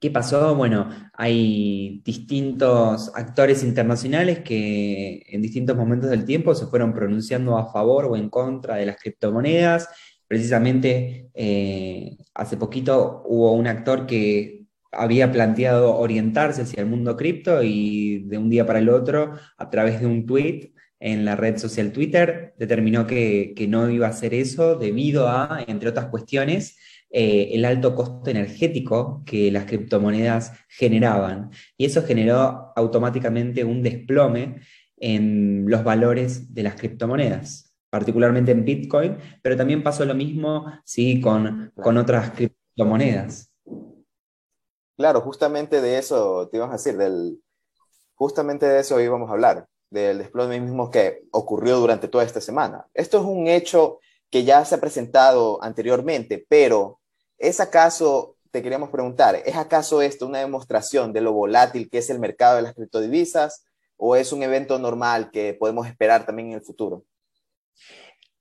¿qué 0.00 0.10
pasó? 0.10 0.56
Bueno, 0.56 0.88
hay 1.12 2.02
distintos 2.04 3.12
actores 3.14 3.62
internacionales 3.62 4.40
que 4.40 5.22
en 5.28 5.42
distintos 5.42 5.76
momentos 5.76 6.10
del 6.10 6.24
tiempo 6.24 6.54
se 6.54 6.66
fueron 6.66 6.92
pronunciando 6.92 7.56
a 7.56 7.70
favor 7.72 8.06
o 8.06 8.16
en 8.16 8.30
contra 8.30 8.76
de 8.76 8.86
las 8.86 8.96
criptomonedas. 8.96 9.88
Precisamente 10.26 11.30
eh, 11.34 12.16
hace 12.34 12.56
poquito 12.56 13.22
hubo 13.26 13.52
un 13.52 13.66
actor 13.66 14.06
que 14.06 14.59
había 14.92 15.30
planteado 15.32 15.96
orientarse 15.96 16.62
hacia 16.62 16.80
el 16.80 16.86
mundo 16.88 17.16
cripto 17.16 17.62
y 17.62 18.24
de 18.24 18.38
un 18.38 18.50
día 18.50 18.66
para 18.66 18.78
el 18.80 18.88
otro, 18.88 19.34
a 19.56 19.70
través 19.70 20.00
de 20.00 20.06
un 20.06 20.26
tweet 20.26 20.72
en 20.98 21.24
la 21.24 21.34
red 21.36 21.56
social 21.58 21.92
Twitter, 21.92 22.54
determinó 22.58 23.06
que, 23.06 23.54
no 23.68 23.88
iba 23.90 24.06
a 24.06 24.10
hacer 24.10 24.34
eso 24.34 24.76
debido 24.76 25.28
a, 25.28 25.64
entre 25.66 25.88
otras 25.88 26.06
cuestiones, 26.06 26.76
eh, 27.10 27.50
el 27.52 27.64
alto 27.64 27.94
costo 27.94 28.30
energético 28.30 29.22
que 29.24 29.50
las 29.50 29.64
criptomonedas 29.64 30.52
generaban. 30.68 31.50
Y 31.76 31.86
eso 31.86 32.02
generó 32.02 32.72
automáticamente 32.76 33.64
un 33.64 33.82
desplome 33.82 34.60
en 34.98 35.64
los 35.66 35.82
valores 35.82 36.52
de 36.54 36.62
las 36.62 36.74
criptomonedas, 36.74 37.74
particularmente 37.88 38.52
en 38.52 38.64
Bitcoin, 38.64 39.16
pero 39.42 39.56
también 39.56 39.82
pasó 39.82 40.04
lo 40.04 40.14
mismo 40.14 40.66
¿sí? 40.84 41.20
con, 41.20 41.72
con 41.74 41.96
otras 41.96 42.30
criptomonedas. 42.32 43.49
Claro, 45.00 45.22
justamente 45.22 45.80
de 45.80 45.96
eso 45.96 46.50
te 46.50 46.58
ibas 46.58 46.68
a 46.68 46.72
decir, 46.74 46.98
del, 46.98 47.42
justamente 48.16 48.66
de 48.66 48.80
eso 48.80 49.00
íbamos 49.00 49.30
a 49.30 49.32
hablar, 49.32 49.66
del 49.88 50.18
desplome 50.18 50.60
mismo 50.60 50.90
que 50.90 51.22
ocurrió 51.30 51.78
durante 51.78 52.06
toda 52.06 52.22
esta 52.22 52.42
semana. 52.42 52.86
Esto 52.92 53.18
es 53.18 53.24
un 53.24 53.46
hecho 53.46 54.00
que 54.28 54.44
ya 54.44 54.62
se 54.66 54.74
ha 54.74 54.78
presentado 54.78 55.58
anteriormente, 55.64 56.44
pero 56.46 57.00
¿es 57.38 57.60
acaso, 57.60 58.36
te 58.50 58.62
queríamos 58.62 58.90
preguntar, 58.90 59.36
¿es 59.36 59.56
acaso 59.56 60.02
esto 60.02 60.26
una 60.26 60.40
demostración 60.40 61.14
de 61.14 61.22
lo 61.22 61.32
volátil 61.32 61.88
que 61.88 61.96
es 61.96 62.10
el 62.10 62.18
mercado 62.18 62.56
de 62.56 62.62
las 62.62 62.74
criptodivisas 62.74 63.64
o 63.96 64.16
es 64.16 64.34
un 64.34 64.42
evento 64.42 64.78
normal 64.78 65.30
que 65.30 65.54
podemos 65.54 65.86
esperar 65.86 66.26
también 66.26 66.48
en 66.48 66.54
el 66.56 66.62
futuro? 66.62 67.04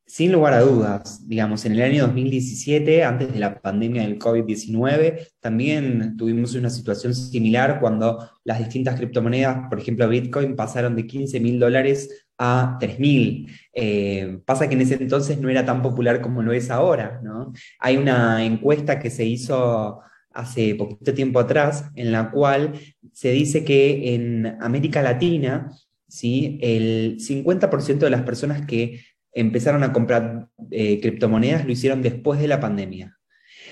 Sin 0.10 0.32
lugar 0.32 0.54
a 0.54 0.62
dudas, 0.62 1.28
digamos, 1.28 1.66
en 1.66 1.74
el 1.74 1.84
año 1.84 2.08
2017, 2.08 3.04
antes 3.04 3.32
de 3.32 3.40
la 3.40 3.62
pandemia 3.62 4.02
del 4.02 4.18
COVID-19, 4.18 5.28
también 5.40 6.18
tuvimos 6.18 6.56
una 6.56 6.72
situación 6.72 7.14
similar 7.14 7.80
cuando 7.80 8.28
las 8.44 8.58
distintas 8.58 8.96
criptomonedas, 8.96 9.70
por 9.70 9.80
ejemplo 9.80 10.10
Bitcoin, 10.10 10.56
pasaron 10.56 10.96
de 10.96 11.06
15 11.06 11.40
mil 11.40 11.60
dólares 11.60 12.26
a 12.40 12.78
3 12.80 12.98
mil. 12.98 13.52
Eh, 13.72 14.40
pasa 14.46 14.68
que 14.68 14.74
en 14.74 14.82
ese 14.82 14.96
entonces 14.96 15.40
no 15.40 15.48
era 15.48 15.64
tan 15.64 15.84
popular 15.84 16.22
como 16.22 16.42
lo 16.42 16.54
es 16.54 16.72
ahora, 16.72 17.22
¿no? 17.24 17.54
Hay 17.78 17.98
una 17.98 18.44
encuesta 18.44 18.98
que 18.98 19.12
se 19.12 19.26
hizo 19.26 20.00
hace 20.34 20.74
poquito 20.74 21.14
tiempo 21.14 21.40
atrás, 21.40 21.86
en 21.94 22.12
la 22.12 22.32
cual 22.32 22.74
se 23.14 23.30
dice 23.30 23.64
que 23.64 24.16
en 24.16 24.58
América 24.60 25.04
Latina, 25.04 25.70
¿sí? 26.10 26.58
el 26.62 27.18
50% 27.20 28.00
de 28.00 28.10
las 28.10 28.24
personas 28.24 28.66
que 28.66 29.02
empezaron 29.34 29.84
a 29.84 29.94
comprar 29.94 30.48
eh, 30.72 31.00
criptomonedas 31.02 31.66
lo 31.66 31.72
hicieron 31.72 32.02
después 32.02 32.40
de 32.40 32.48
la 32.48 32.60
pandemia. 32.60 33.20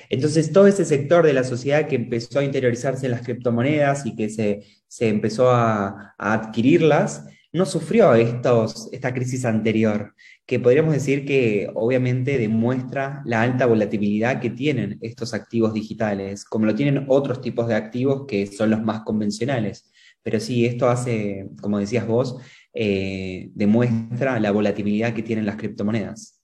Entonces, 0.09 0.53
todo 0.53 0.67
ese 0.67 0.85
sector 0.85 1.25
de 1.25 1.33
la 1.33 1.43
sociedad 1.43 1.87
que 1.87 1.95
empezó 1.95 2.39
a 2.39 2.43
interiorizarse 2.43 3.05
en 3.05 3.11
las 3.11 3.23
criptomonedas 3.23 4.05
y 4.05 4.15
que 4.15 4.29
se, 4.29 4.63
empezó 4.99 5.51
a, 5.51 6.15
adquirirlas, 6.17 7.25
no 7.51 7.65
sufrió 7.65 8.13
estos, 8.15 8.89
esta 8.91 9.13
crisis 9.13 9.45
anterior, 9.45 10.13
que 10.45 10.59
podríamos 10.59 10.93
decir 10.93 11.25
que 11.25 11.69
obviamente 11.73 12.37
demuestra 12.37 13.21
la 13.25 13.41
alta 13.41 13.65
volatilidad 13.65 14.39
que 14.39 14.49
tienen 14.49 14.97
estos 15.01 15.33
activos 15.33 15.73
digitales, 15.73 16.45
como 16.45 16.65
lo 16.65 16.75
tienen 16.75 17.05
otros 17.09 17.41
tipos 17.41 17.67
de 17.67 17.75
activos 17.75 18.25
que 18.27 18.47
son 18.47 18.69
los 18.69 18.81
más 18.81 19.01
convencionales. 19.01 19.91
Pero 20.23 20.39
sí, 20.39 20.65
esto 20.65 20.89
hace, 20.89 21.49
como 21.61 21.79
decías 21.79 22.07
vos, 22.07 22.37
eh, 22.79 23.49
demuestra 23.55 24.39
la 24.39 24.51
volatilidad 24.51 25.15
que 25.15 25.23
tienen 25.23 25.47
las 25.47 25.55
criptomonedas. 25.55 26.39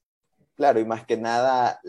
Claro, 0.56 0.80
y 0.80 0.86
más 0.86 1.06
que 1.06 1.16
nada 1.16 1.80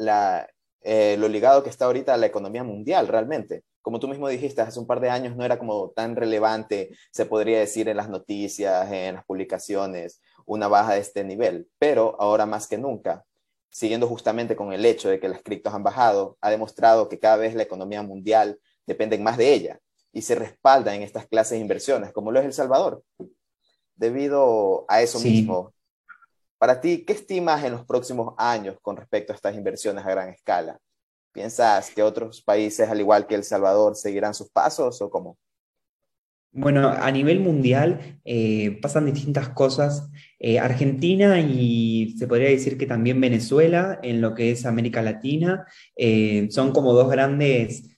eh, 0.82 1.16
lo 1.18 1.28
ligado 1.28 1.62
que 1.62 1.70
está 1.70 1.86
ahorita 1.86 2.12
a 2.12 2.18
la 2.18 2.26
economía 2.26 2.62
mundial 2.62 3.08
realmente. 3.08 3.64
Como 3.80 4.00
tú 4.00 4.06
mismo 4.06 4.28
dijiste, 4.28 4.60
hace 4.60 4.78
un 4.78 4.86
par 4.86 5.00
de 5.00 5.08
años 5.08 5.34
no 5.34 5.46
era 5.46 5.58
como 5.58 5.92
tan 5.92 6.14
relevante, 6.14 6.90
se 7.10 7.24
podría 7.24 7.58
decir 7.58 7.88
en 7.88 7.96
las 7.96 8.10
noticias, 8.10 8.92
en 8.92 9.14
las 9.14 9.24
publicaciones, 9.24 10.20
una 10.44 10.68
baja 10.68 10.92
de 10.92 11.00
este 11.00 11.24
nivel, 11.24 11.66
pero 11.78 12.14
ahora 12.20 12.44
más 12.44 12.68
que 12.68 12.76
nunca, 12.76 13.24
siguiendo 13.70 14.06
justamente 14.06 14.56
con 14.56 14.74
el 14.74 14.84
hecho 14.84 15.08
de 15.08 15.20
que 15.20 15.28
las 15.30 15.42
criptos 15.42 15.72
han 15.72 15.82
bajado, 15.82 16.36
ha 16.42 16.50
demostrado 16.50 17.08
que 17.08 17.18
cada 17.18 17.36
vez 17.36 17.54
la 17.54 17.62
economía 17.62 18.02
mundial 18.02 18.58
depende 18.86 19.16
más 19.16 19.38
de 19.38 19.54
ella 19.54 19.80
y 20.12 20.20
se 20.20 20.34
respalda 20.34 20.94
en 20.94 21.00
estas 21.00 21.26
clases 21.26 21.52
de 21.52 21.60
inversiones, 21.60 22.12
como 22.12 22.30
lo 22.30 22.40
es 22.40 22.44
El 22.44 22.52
Salvador 22.52 23.02
debido 23.96 24.84
a 24.88 25.02
eso 25.02 25.20
mismo. 25.20 25.72
Para 26.58 26.80
ti, 26.80 27.04
¿qué 27.04 27.12
estimas 27.12 27.62
en 27.64 27.72
los 27.72 27.84
próximos 27.84 28.34
años 28.38 28.76
con 28.80 28.96
respecto 28.96 29.32
a 29.32 29.36
estas 29.36 29.54
inversiones 29.54 30.04
a 30.04 30.10
gran 30.10 30.28
escala? 30.30 30.78
¿Piensas 31.32 31.90
que 31.90 32.02
otros 32.02 32.42
países, 32.42 32.88
al 32.88 33.00
igual 33.00 33.26
que 33.26 33.34
El 33.34 33.44
Salvador, 33.44 33.96
seguirán 33.96 34.34
sus 34.34 34.50
pasos 34.50 35.02
o 35.02 35.10
cómo? 35.10 35.36
Bueno, 36.56 36.88
a 36.88 37.10
nivel 37.10 37.40
mundial 37.40 38.20
eh, 38.24 38.78
pasan 38.80 39.06
distintas 39.06 39.48
cosas. 39.48 40.08
Eh, 40.38 40.60
Argentina 40.60 41.40
y 41.40 42.14
se 42.16 42.28
podría 42.28 42.48
decir 42.48 42.78
que 42.78 42.86
también 42.86 43.20
Venezuela, 43.20 43.98
en 44.04 44.20
lo 44.20 44.36
que 44.36 44.52
es 44.52 44.64
América 44.64 45.02
Latina, 45.02 45.66
eh, 45.96 46.46
son 46.50 46.70
como 46.70 46.92
dos 46.92 47.10
grandes 47.10 47.90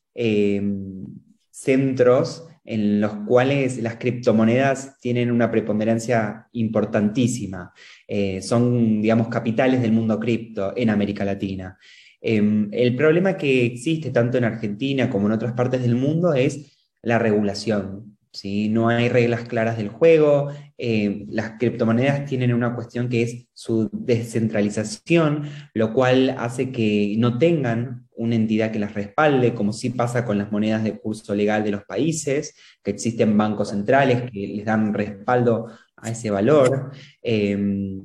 centros 1.51 2.49
en 2.67 3.01
los 3.01 3.15
cuales 3.27 3.79
las 3.79 3.97
criptomonedas 3.97 4.99
tienen 5.01 5.31
una 5.31 5.51
preponderancia 5.51 6.49
importantísima. 6.53 7.73
Eh, 8.07 8.43
son, 8.43 9.01
digamos, 9.01 9.29
capitales 9.29 9.81
del 9.81 9.93
mundo 9.93 10.19
cripto 10.19 10.73
en 10.77 10.91
América 10.91 11.25
Latina. 11.25 11.79
Em, 12.21 12.69
el 12.73 12.97
problema 12.97 13.37
que 13.37 13.65
existe 13.65 14.11
tanto 14.11 14.37
en 14.37 14.45
Argentina 14.45 15.09
como 15.09 15.27
en 15.27 15.33
otras 15.33 15.53
partes 15.53 15.83
del 15.83 15.95
mundo 15.95 16.35
es 16.35 16.77
la 17.03 17.21
regulación. 17.21 18.17
¿sí? 18.33 18.69
No 18.69 18.89
hay 18.89 19.09
reglas 19.09 19.45
claras 19.45 19.79
del 19.79 19.89
juego. 19.89 20.51
Em, 20.77 21.27
las 21.31 21.53
criptomonedas 21.59 22.25
tienen 22.27 22.53
una 22.53 22.75
cuestión 22.75 23.09
que 23.09 23.23
es 23.23 23.47
su 23.55 23.89
descentralización, 23.93 25.45
lo 25.73 25.93
cual 25.93 26.35
hace 26.39 26.73
que 26.73 27.15
no 27.19 27.39
tengan 27.39 28.06
una 28.17 28.35
entidad 28.35 28.71
que 28.73 28.79
las 28.79 28.95
respalde, 28.95 29.55
como 29.55 29.73
sí 29.73 29.91
pasa 29.91 30.25
con 30.25 30.39
las 30.39 30.51
monedas 30.51 30.85
de 30.85 30.99
curso 30.99 31.35
legal 31.35 31.65
de 31.65 31.73
los 31.73 31.85
países, 31.85 32.55
que 32.83 32.91
existen 32.91 33.37
bancos 33.37 33.71
centrales 33.71 34.31
que 34.31 34.49
les 34.49 34.65
dan 34.65 34.93
respaldo 34.95 35.69
a 35.97 36.11
ese 36.11 36.31
valor. 36.31 36.93
Em, 37.23 38.03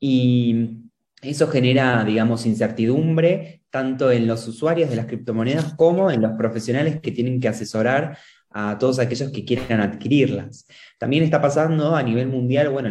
y 0.00 0.82
eso 1.22 1.46
genera, 1.48 2.04
digamos, 2.04 2.46
incertidumbre 2.46 3.62
tanto 3.70 4.10
en 4.10 4.26
los 4.26 4.46
usuarios 4.48 4.90
de 4.90 4.96
las 4.96 5.06
criptomonedas 5.06 5.74
como 5.74 6.10
en 6.10 6.20
los 6.20 6.32
profesionales 6.32 7.00
que 7.00 7.12
tienen 7.12 7.40
que 7.40 7.48
asesorar 7.48 8.18
a 8.54 8.78
todos 8.78 8.98
aquellos 8.98 9.30
que 9.30 9.44
quieran 9.44 9.80
adquirirlas. 9.80 10.66
También 10.98 11.24
está 11.24 11.40
pasando 11.40 11.96
a 11.96 12.02
nivel 12.02 12.28
mundial, 12.28 12.68
bueno, 12.70 12.88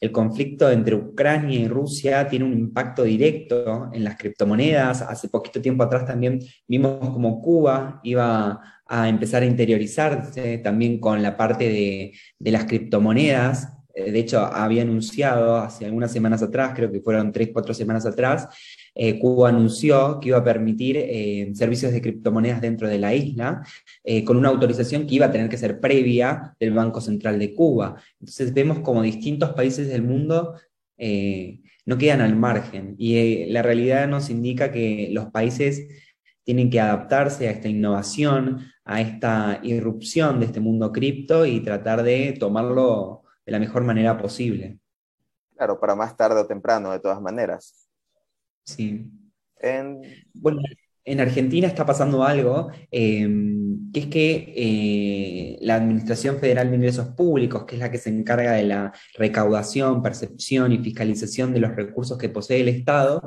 el 0.00 0.12
conflicto 0.12 0.70
entre 0.70 0.94
Ucrania 0.94 1.58
y 1.58 1.68
Rusia 1.68 2.28
tiene 2.28 2.44
un 2.44 2.52
impacto 2.52 3.02
directo 3.02 3.90
en 3.92 4.04
las 4.04 4.16
criptomonedas. 4.16 5.02
Hace 5.02 5.28
poquito 5.28 5.60
tiempo 5.60 5.82
atrás 5.82 6.04
también 6.04 6.40
vimos 6.68 6.98
como 7.10 7.40
Cuba 7.40 8.00
iba 8.02 8.60
a 8.86 9.08
empezar 9.08 9.42
a 9.42 9.46
interiorizarse 9.46 10.58
también 10.58 11.00
con 11.00 11.22
la 11.22 11.36
parte 11.36 11.68
de, 11.68 12.12
de 12.38 12.50
las 12.50 12.66
criptomonedas. 12.66 13.72
Eh, 13.96 14.12
de 14.12 14.18
hecho, 14.18 14.44
había 14.44 14.82
anunciado 14.82 15.56
hace 15.56 15.86
algunas 15.86 16.12
semanas 16.12 16.42
atrás, 16.42 16.72
creo 16.76 16.92
que 16.92 17.00
fueron 17.00 17.32
tres, 17.32 17.48
cuatro 17.52 17.72
semanas 17.72 18.04
atrás, 18.04 18.46
eh, 18.98 19.18
Cuba 19.18 19.50
anunció 19.50 20.18
que 20.20 20.28
iba 20.28 20.38
a 20.38 20.44
permitir 20.44 20.96
eh, 20.96 21.52
servicios 21.54 21.92
de 21.92 22.00
criptomonedas 22.00 22.62
dentro 22.62 22.88
de 22.88 22.98
la 22.98 23.14
isla, 23.14 23.62
eh, 24.02 24.24
con 24.24 24.38
una 24.38 24.48
autorización 24.48 25.06
que 25.06 25.16
iba 25.16 25.26
a 25.26 25.30
tener 25.30 25.50
que 25.50 25.58
ser 25.58 25.80
previa 25.80 26.56
del 26.58 26.72
Banco 26.72 27.02
Central 27.02 27.38
de 27.38 27.54
Cuba. 27.54 27.96
Entonces 28.18 28.54
vemos 28.54 28.78
como 28.78 29.02
distintos 29.02 29.50
países 29.50 29.88
del 29.88 30.02
mundo 30.02 30.54
no 31.84 31.98
quedan 31.98 32.22
al 32.22 32.34
margen 32.34 32.94
y 32.98 33.44
la 33.52 33.62
realidad 33.62 34.08
nos 34.08 34.30
indica 34.30 34.72
que 34.72 35.10
los 35.12 35.26
países 35.26 35.86
tienen 36.42 36.70
que 36.70 36.80
adaptarse 36.80 37.48
a 37.48 37.50
esta 37.50 37.68
innovación, 37.68 38.66
a 38.84 39.02
esta 39.02 39.60
irrupción 39.62 40.40
de 40.40 40.46
este 40.46 40.60
mundo 40.60 40.90
cripto 40.90 41.44
y 41.44 41.60
tratar 41.60 42.02
de 42.02 42.34
tomarlo 42.40 43.24
de 43.44 43.52
la 43.52 43.58
mejor 43.58 43.84
manera 43.84 44.16
posible. 44.16 44.78
Claro, 45.54 45.78
para 45.78 45.94
más 45.94 46.16
tarde 46.16 46.40
o 46.40 46.46
temprano, 46.46 46.92
de 46.92 47.00
todas 47.00 47.20
maneras. 47.20 47.85
Sí. 48.66 49.10
En, 49.60 50.02
bueno, 50.34 50.60
en 51.04 51.20
Argentina 51.20 51.68
está 51.68 51.86
pasando 51.86 52.24
algo, 52.24 52.68
em, 52.90 53.90
que 53.92 54.00
es 54.00 54.06
que 54.06 54.52
eh, 54.56 55.58
la 55.60 55.76
Administración 55.76 56.38
Federal 56.38 56.68
de 56.68 56.76
Ingresos 56.76 57.08
Públicos, 57.08 57.64
que 57.64 57.76
es 57.76 57.80
la 57.80 57.90
que 57.92 57.98
se 57.98 58.10
encarga 58.10 58.52
de 58.52 58.64
la 58.64 58.92
recaudación, 59.16 60.02
percepción 60.02 60.72
y 60.72 60.78
fiscalización 60.78 61.52
de 61.52 61.60
los 61.60 61.76
recursos 61.76 62.18
que 62.18 62.28
posee 62.28 62.60
el 62.60 62.68
Estado, 62.68 63.22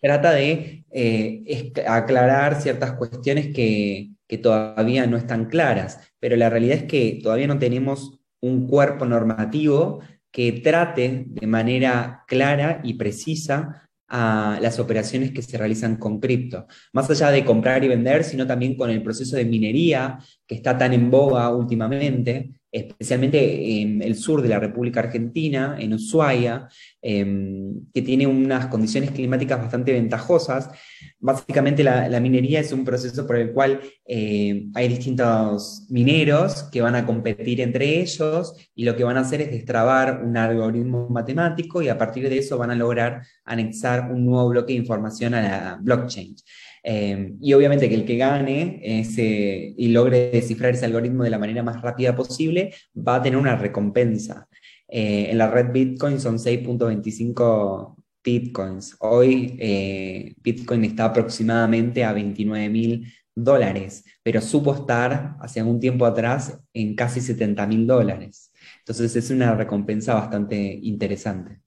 trata 0.00 0.32
de 0.32 0.86
eh, 0.90 1.72
aclarar 1.86 2.60
ciertas 2.60 2.92
cuestiones 2.92 3.54
que, 3.54 4.12
que 4.26 4.38
todavía 4.38 5.06
no 5.06 5.18
están 5.18 5.46
claras, 5.46 6.00
pero 6.20 6.36
la 6.36 6.48
realidad 6.48 6.78
es 6.78 6.84
que 6.84 7.20
todavía 7.22 7.46
no 7.46 7.58
tenemos 7.58 8.20
un 8.40 8.66
cuerpo 8.66 9.04
normativo 9.04 10.00
que 10.30 10.52
trate 10.52 11.24
de 11.26 11.46
manera 11.46 12.24
clara 12.26 12.80
y 12.84 12.94
precisa 12.94 13.87
a 14.08 14.58
las 14.62 14.78
operaciones 14.78 15.32
que 15.32 15.42
se 15.42 15.58
realizan 15.58 15.96
con 15.96 16.18
cripto. 16.18 16.66
Más 16.92 17.10
allá 17.10 17.30
de 17.30 17.44
comprar 17.44 17.84
y 17.84 17.88
vender, 17.88 18.24
sino 18.24 18.46
también 18.46 18.76
con 18.76 18.90
el 18.90 19.02
proceso 19.02 19.36
de 19.36 19.44
minería 19.44 20.18
que 20.46 20.54
está 20.54 20.76
tan 20.78 20.92
en 20.94 21.10
boga 21.10 21.54
últimamente, 21.54 22.57
especialmente 22.70 23.80
en 23.80 24.02
el 24.02 24.14
sur 24.14 24.42
de 24.42 24.48
la 24.48 24.60
República 24.60 25.00
Argentina, 25.00 25.76
en 25.78 25.94
Ushuaia, 25.94 26.68
em, 27.00 27.86
que 27.92 28.02
tiene 28.02 28.26
unas 28.26 28.66
condiciones 28.66 29.10
climáticas 29.10 29.58
bastante 29.58 29.92
ventajosas. 29.92 30.70
Básicamente 31.18 31.82
la, 31.82 32.20
minería 32.20 32.60
es 32.60 32.72
un 32.72 32.84
proceso 32.84 33.26
por 33.26 33.36
el 33.36 33.52
cual 33.52 33.80
eh, 34.06 34.66
hay 34.74 34.88
distintos 34.88 35.86
mineros 35.88 36.64
que 36.64 36.82
van 36.82 36.94
a 36.94 37.06
competir 37.06 37.60
entre 37.60 38.00
ellos 38.00 38.54
y 38.74 38.84
lo 38.84 38.96
que 38.96 39.04
van 39.04 39.16
a 39.16 39.20
hacer 39.20 39.40
es 39.40 39.50
destrabar 39.50 40.22
un 40.24 40.36
algoritmo 40.36 41.08
matemático 41.08 41.80
y 41.80 41.88
a 41.88 41.96
partir 41.96 42.28
de 42.28 42.38
eso 42.38 42.58
van 42.58 42.70
a 42.70 42.74
lograr 42.74 43.22
anexar 43.44 44.10
un 44.12 44.26
nuevo 44.26 44.48
bloque 44.48 44.72
de 44.72 44.80
información 44.80 45.34
a 45.34 45.42
la 45.42 45.78
blockchain. 45.80 46.34
Eh, 46.82 47.34
y 47.40 47.52
obviamente 47.52 47.88
que 47.88 47.94
el 47.94 48.04
que 48.04 48.16
gane 48.16 48.80
ese, 48.82 49.74
y 49.76 49.88
logre 49.88 50.30
descifrar 50.30 50.74
ese 50.74 50.84
algoritmo 50.84 51.24
de 51.24 51.30
la 51.30 51.38
manera 51.38 51.62
más 51.62 51.82
rápida 51.82 52.14
posible 52.14 52.74
va 52.96 53.16
a 53.16 53.22
tener 53.22 53.38
una 53.38 53.56
recompensa. 53.56 54.48
Eh, 54.88 55.28
en 55.30 55.38
la 55.38 55.50
red 55.50 55.72
Bitcoin 55.72 56.20
son 56.20 56.38
6.25 56.38 57.96
Bitcoins. 58.24 58.96
Hoy 59.00 60.34
Bitcoin 60.42 60.84
está 60.84 61.06
aproximadamente 61.06 62.04
a 62.04 62.12
29 62.12 62.68
mil 62.68 63.06
dólares, 63.34 64.04
pero 64.22 64.40
supo 64.40 64.74
estar 64.74 65.36
hace 65.40 65.60
algún 65.60 65.80
tiempo 65.80 66.04
atrás 66.04 66.60
en 66.72 66.94
casi 66.94 67.20
70 67.20 67.66
mil 67.66 67.86
dólares. 67.86 68.52
Entonces 68.80 69.14
es 69.16 69.30
una 69.30 69.54
recompensa 69.54 70.14
bastante 70.14 70.56
interesante. 70.82 71.60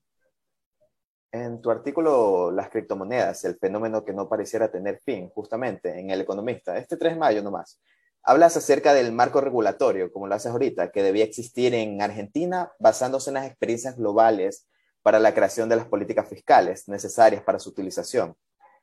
En 1.32 1.62
tu 1.62 1.72
artículo 1.72 2.52
Las 2.52 2.70
criptomonedas, 2.70 3.46
el 3.46 3.58
fenómeno 3.58 4.04
que 4.04 4.12
no 4.12 4.28
pareciera 4.28 4.70
tener 4.70 5.00
fin, 5.00 5.30
justamente 5.30 5.98
en 5.98 6.10
El 6.10 6.20
Economista, 6.20 6.78
este 6.78 6.98
3 6.98 7.14
de 7.14 7.20
mayo 7.20 7.42
nomás, 7.42 7.80
hablas 8.22 8.58
acerca 8.58 8.94
del 8.94 9.14
marco 9.14 9.40
regulatorio, 9.40 10.12
como 10.12 10.28
lo 10.28 10.36
haces 10.36 10.52
ahorita, 10.52 10.92
que 10.92 11.04
debía 11.04 11.24
existir 11.24 11.74
en 11.74 12.02
Argentina 12.02 12.72
basándose 12.80 13.30
en 13.30 13.36
las 13.36 13.48
experiencias 13.48 13.96
globales 13.96 14.68
para 15.04 15.20
la 15.20 15.34
creación 15.34 15.70
de 15.70 15.78
las 15.78 15.88
políticas 15.88 16.28
fiscales 16.28 16.90
necesarias 16.90 17.44
para 17.44 17.60
su 17.60 17.70
utilización. 17.70 18.36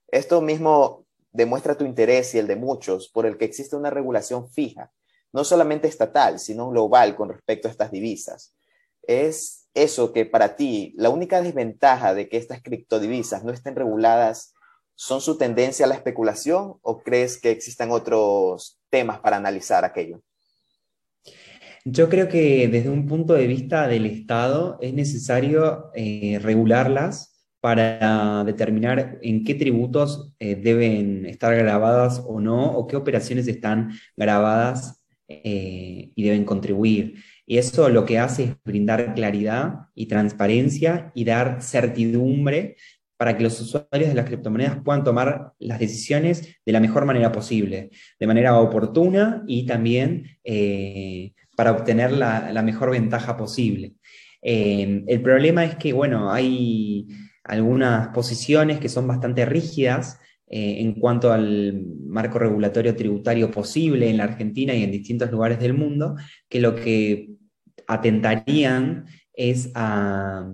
Esto 0.08 0.40
mismo 0.40 1.04
demuestra 1.30 1.76
tu 1.76 1.84
interés 1.84 2.34
y 2.34 2.38
el 2.38 2.46
de 2.46 2.56
muchos 2.56 3.10
por 3.10 3.26
el 3.26 3.36
que 3.36 3.44
existe 3.44 3.76
una 3.76 3.90
regulación 3.90 4.48
fija, 4.48 4.90
no 5.32 5.44
solamente 5.44 5.86
estatal, 5.86 6.38
sino 6.38 6.70
global 6.70 7.14
con 7.14 7.28
respecto 7.28 7.68
a 7.68 7.70
estas 7.70 7.90
divisas. 7.90 8.54
Es 9.02 9.57
eso 9.74 10.12
que 10.12 10.24
para 10.26 10.56
ti 10.56 10.94
la 10.96 11.10
única 11.10 11.40
desventaja 11.42 12.14
de 12.14 12.28
que 12.28 12.36
estas 12.36 12.62
criptodivisas 12.62 13.44
no 13.44 13.52
estén 13.52 13.76
reguladas 13.76 14.54
son 14.94 15.20
su 15.20 15.38
tendencia 15.38 15.86
a 15.86 15.88
la 15.88 15.94
especulación 15.94 16.74
o 16.82 17.02
crees 17.02 17.40
que 17.40 17.52
existan 17.52 17.92
otros 17.92 18.80
temas 18.90 19.20
para 19.20 19.36
analizar 19.36 19.84
aquello? 19.84 20.22
Yo 21.84 22.08
creo 22.08 22.28
que 22.28 22.68
desde 22.68 22.90
un 22.90 23.06
punto 23.06 23.34
de 23.34 23.46
vista 23.46 23.86
del 23.86 24.06
Estado 24.06 24.76
es 24.80 24.92
necesario 24.92 25.90
eh, 25.94 26.38
regularlas 26.42 27.38
para 27.60 28.44
determinar 28.44 29.18
en 29.22 29.44
qué 29.44 29.54
tributos 29.54 30.32
eh, 30.38 30.56
deben 30.56 31.26
estar 31.26 31.54
grabadas 31.56 32.22
o 32.26 32.40
no, 32.40 32.72
o 32.72 32.86
qué 32.86 32.96
operaciones 32.96 33.48
están 33.48 33.92
grabadas 34.16 35.02
eh, 35.28 36.10
y 36.14 36.22
deben 36.22 36.44
contribuir. 36.44 37.22
Y 37.50 37.56
eso 37.56 37.88
lo 37.88 38.04
que 38.04 38.18
hace 38.18 38.44
es 38.44 38.50
brindar 38.62 39.14
claridad 39.14 39.86
y 39.94 40.04
transparencia 40.04 41.10
y 41.14 41.24
dar 41.24 41.62
certidumbre 41.62 42.76
para 43.16 43.38
que 43.38 43.42
los 43.42 43.58
usuarios 43.58 44.10
de 44.10 44.14
las 44.14 44.26
criptomonedas 44.26 44.82
puedan 44.84 45.02
tomar 45.02 45.54
las 45.58 45.78
decisiones 45.78 46.56
de 46.66 46.72
la 46.72 46.80
mejor 46.80 47.06
manera 47.06 47.32
posible, 47.32 47.88
de 48.20 48.26
manera 48.26 48.58
oportuna 48.58 49.44
y 49.46 49.64
también 49.64 50.26
eh, 50.44 51.32
para 51.56 51.72
obtener 51.72 52.12
la, 52.12 52.62
mejor 52.62 52.90
ventaja 52.90 53.38
posible. 53.38 53.94
Eh, 54.42 55.04
el 55.06 55.22
problema 55.22 55.64
es 55.64 55.76
que, 55.76 55.94
bueno, 55.94 56.30
hay 56.30 57.08
algunas 57.44 58.08
posiciones 58.08 58.78
que 58.78 58.90
son 58.90 59.08
bastante 59.08 59.46
rígidas 59.46 60.20
eh, 60.50 60.80
en 60.80 60.94
cuanto 60.94 61.32
al 61.32 61.84
marco 62.06 62.38
regulatorio 62.38 62.96
tributario 62.96 63.50
posible 63.50 64.08
en 64.08 64.16
la 64.16 64.24
Argentina 64.24 64.74
y 64.74 64.82
en 64.82 64.90
distintos 64.90 65.30
lugares 65.30 65.60
del 65.60 65.74
mundo, 65.74 66.16
que 66.48 66.60
lo 66.60 66.74
que 66.74 67.30
atentarían 67.86 69.04
es 69.34 69.70
a, 69.74 70.50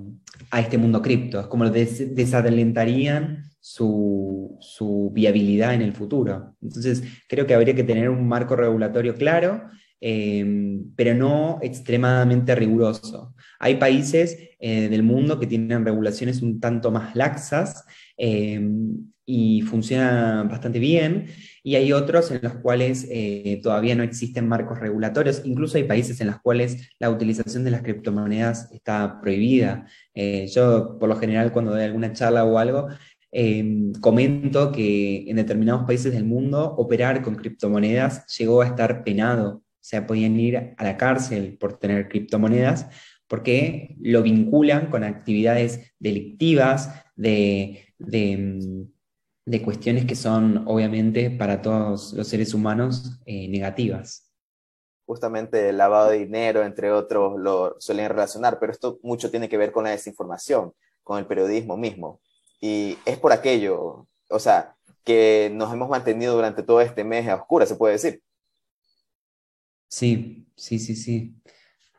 este 0.58 0.78
mundo 0.78 1.02
cripto, 1.02 1.40
es 1.40 1.46
como 1.46 1.68
des, 1.68 2.14
desalentarían 2.14 3.44
su, 3.60 5.10
viabilidad 5.12 5.74
en 5.74 5.82
el 5.82 5.92
futuro. 5.92 6.54
Entonces, 6.60 7.02
creo 7.28 7.46
que 7.46 7.54
habría 7.54 7.74
que 7.74 7.84
tener 7.84 8.08
un 8.10 8.26
marco 8.28 8.56
regulatorio 8.56 9.14
claro, 9.14 9.62
em, 10.06 10.92
pero 10.96 11.14
no 11.14 11.58
extremadamente 11.62 12.54
riguroso. 12.54 13.34
Hay 13.58 13.76
países 13.76 14.36
eh, 14.60 14.90
del 14.90 15.02
mundo 15.02 15.40
que 15.40 15.46
tienen 15.46 15.82
regulaciones 15.82 16.42
un 16.42 16.60
tanto 16.60 16.90
más 16.90 17.16
laxas 17.16 17.86
em, 18.18 19.10
y 19.24 19.62
funcionan 19.62 20.48
bastante 20.48 20.78
bien 20.78 21.28
y 21.62 21.76
hay 21.76 21.94
otros 21.94 22.30
en 22.30 22.40
los 22.42 22.56
cuales 22.56 23.08
eh, 23.10 23.60
todavía 23.62 23.94
no 23.94 24.02
existen 24.02 24.46
marcos 24.46 24.78
regulatorios. 24.78 25.40
Incluso 25.46 25.78
hay 25.78 25.84
países 25.84 26.20
en 26.20 26.26
los 26.26 26.38
cuales 26.42 26.90
la 26.98 27.08
utilización 27.08 27.64
de 27.64 27.70
las 27.70 27.80
criptomonedas 27.80 28.70
está 28.72 29.18
prohibida. 29.22 29.86
Eh, 30.12 30.46
yo, 30.48 30.98
por 30.98 31.08
lo 31.08 31.16
general, 31.16 31.50
cuando 31.52 31.72
doy 31.72 31.84
alguna 31.84 32.12
charla 32.12 32.44
o 32.44 32.58
algo, 32.58 32.88
em, 33.32 33.92
comento 33.94 34.70
que 34.70 35.24
en 35.30 35.36
determinados 35.36 35.86
países 35.86 36.12
del 36.12 36.26
mundo 36.26 36.74
operar 36.76 37.22
con 37.22 37.36
criptomonedas 37.36 38.26
llegó 38.36 38.60
a 38.60 38.66
estar 38.66 39.02
penado. 39.02 39.63
Sea, 39.84 40.06
podían 40.06 40.38
ir 40.40 40.74
a 40.76 40.84
la 40.84 40.96
cárcel 40.96 41.58
por 41.58 41.78
tener 41.78 42.08
criptomonedas 42.08 42.88
porque 43.26 43.96
lo 44.00 44.22
vinculan 44.22 44.90
con 44.90 45.04
actividades 45.04 45.92
delictivas 45.98 47.04
de, 47.16 47.94
de 47.98 48.32
em, 48.32 48.88
de 49.46 49.62
cuestiones 49.62 50.06
que 50.06 50.16
son 50.16 50.64
obviamente 50.66 51.30
para 51.30 51.60
todos 51.60 52.12
los 52.14 52.28
seres 52.28 52.54
humanos 52.54 53.20
eh, 53.26 53.48
negativas. 53.48 54.30
Justamente 55.06 55.68
el 55.68 55.76
lavado 55.76 56.10
de 56.10 56.18
dinero, 56.18 56.64
entre 56.64 56.90
otros, 56.90 57.38
lo 57.38 57.76
suelen 57.78 58.08
relacionar, 58.08 58.58
pero 58.58 58.72
esto 58.72 58.98
mucho 59.02 59.30
tiene 59.30 59.50
que 59.50 59.58
ver 59.58 59.70
con 59.70 59.84
la 59.84 59.90
desinformación, 59.90 60.72
con 61.02 61.18
el 61.18 61.26
periodismo 61.26 61.76
mismo. 61.76 62.20
Y 62.58 62.96
es 63.04 63.18
por 63.18 63.32
aquello, 63.32 64.06
o 64.30 64.38
sea, 64.38 64.76
que 65.04 65.50
nos 65.52 65.70
hemos 65.74 65.90
mantenido 65.90 66.34
durante 66.34 66.62
todo 66.62 66.80
este 66.80 67.04
mes 67.04 67.28
a 67.28 67.34
oscura, 67.34 67.66
se 67.66 67.76
puede 67.76 67.94
decir. 67.94 68.22
Sí, 69.94 70.48
sí, 70.56 70.80
sí, 70.80 70.96
sí, 70.96 71.36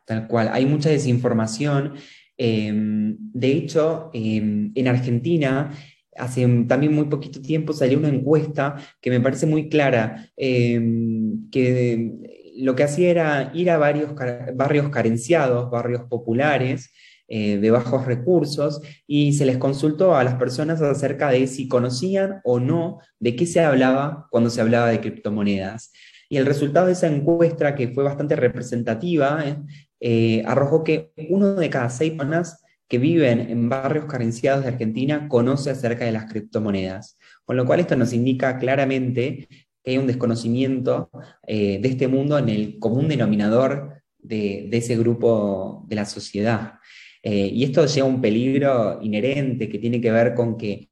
tal 0.06 0.28
cual. 0.28 0.50
Hay 0.52 0.66
mucha 0.66 0.90
desinformación. 0.90 1.94
Em, 2.38 3.16
de 3.34 3.52
hecho, 3.54 4.10
em, 4.14 4.74
en 4.76 4.88
Argentina 4.90 5.72
hace 6.18 6.46
también 6.68 6.94
muy 6.94 7.06
poquito 7.06 7.42
tiempo 7.42 7.72
salió 7.74 7.98
una 7.98 8.10
encuesta 8.10 8.76
que 9.02 9.10
me 9.12 9.22
parece 9.22 9.46
muy 9.46 9.70
clara, 9.70 10.30
em, 10.36 11.50
que 11.52 12.12
lo 12.58 12.76
que 12.76 12.84
hacía 12.84 13.10
era 13.12 13.52
ir 13.56 13.70
a 13.72 13.78
varios 13.78 14.14
barrios 14.56 14.90
carenciados, 14.90 15.72
barrios 15.72 16.04
populares, 16.10 16.92
eh, 17.30 17.58
de 17.58 17.72
bajos 17.72 18.06
recursos, 18.06 18.82
y 19.08 19.34
se 19.34 19.46
les 19.46 19.58
consultó 19.58 20.16
a 20.16 20.24
las 20.26 20.36
personas 20.36 20.82
acerca 20.82 21.30
de 21.32 21.48
si 21.48 21.68
conocían 21.70 22.42
o 22.44 22.60
no 22.60 23.00
de 23.20 23.36
qué 23.38 23.46
se 23.46 23.62
hablaba 23.62 24.28
cuando 24.32 24.50
se 24.50 24.62
hablaba 24.62 24.90
de 24.90 25.00
criptomonedas. 25.02 25.92
Y 26.30 26.38
el 26.38 26.46
resultado 26.46 26.88
de 26.88 26.94
esa 26.94 27.08
encuesta, 27.08 27.76
que 27.76 27.90
fue 27.90 28.04
bastante 28.04 28.36
representativa, 28.36 29.44
eh, 29.46 29.58
eh, 30.00 30.44
arrojó 30.46 30.84
que 30.84 31.12
uno 31.30 31.56
de 31.56 31.70
cada 31.70 31.90
seis 31.90 32.14
personas 32.14 32.64
que 32.88 32.98
viven 32.98 33.40
en 33.40 33.70
barrios 33.70 34.06
carenciados 34.06 34.64
de 34.64 34.70
Argentina 34.70 35.28
conoce 35.28 35.72
acerca 35.72 36.06
de 36.06 36.12
las 36.12 36.32
criptomonedas. 36.32 37.18
Con 37.44 37.58
lo 37.58 37.66
cual 37.66 37.80
esto 37.80 37.96
nos 37.96 38.14
indica 38.14 38.58
claramente 38.58 39.48
que 39.84 39.92
hay 39.92 39.98
un 39.98 40.08
desconocimiento 40.08 41.10
eh, 41.48 41.80
de 41.82 41.90
este 41.90 42.08
mundo 42.08 42.38
en 42.38 42.50
el 42.50 42.80
común 42.80 43.08
denominador 43.08 44.02
de, 44.18 44.70
ese 44.72 44.98
grupo 44.98 45.86
de 45.88 45.96
la 45.96 46.06
sociedad. 46.06 46.80
Y 47.28 47.64
esto 47.64 47.88
lleva 47.88 48.08
a 48.08 48.12
un 48.12 48.22
peligro 48.22 49.00
inherente 49.02 49.68
que 49.68 49.80
tiene 49.80 50.00
que 50.00 50.12
ver 50.12 50.36
con 50.36 50.56
que 50.56 50.92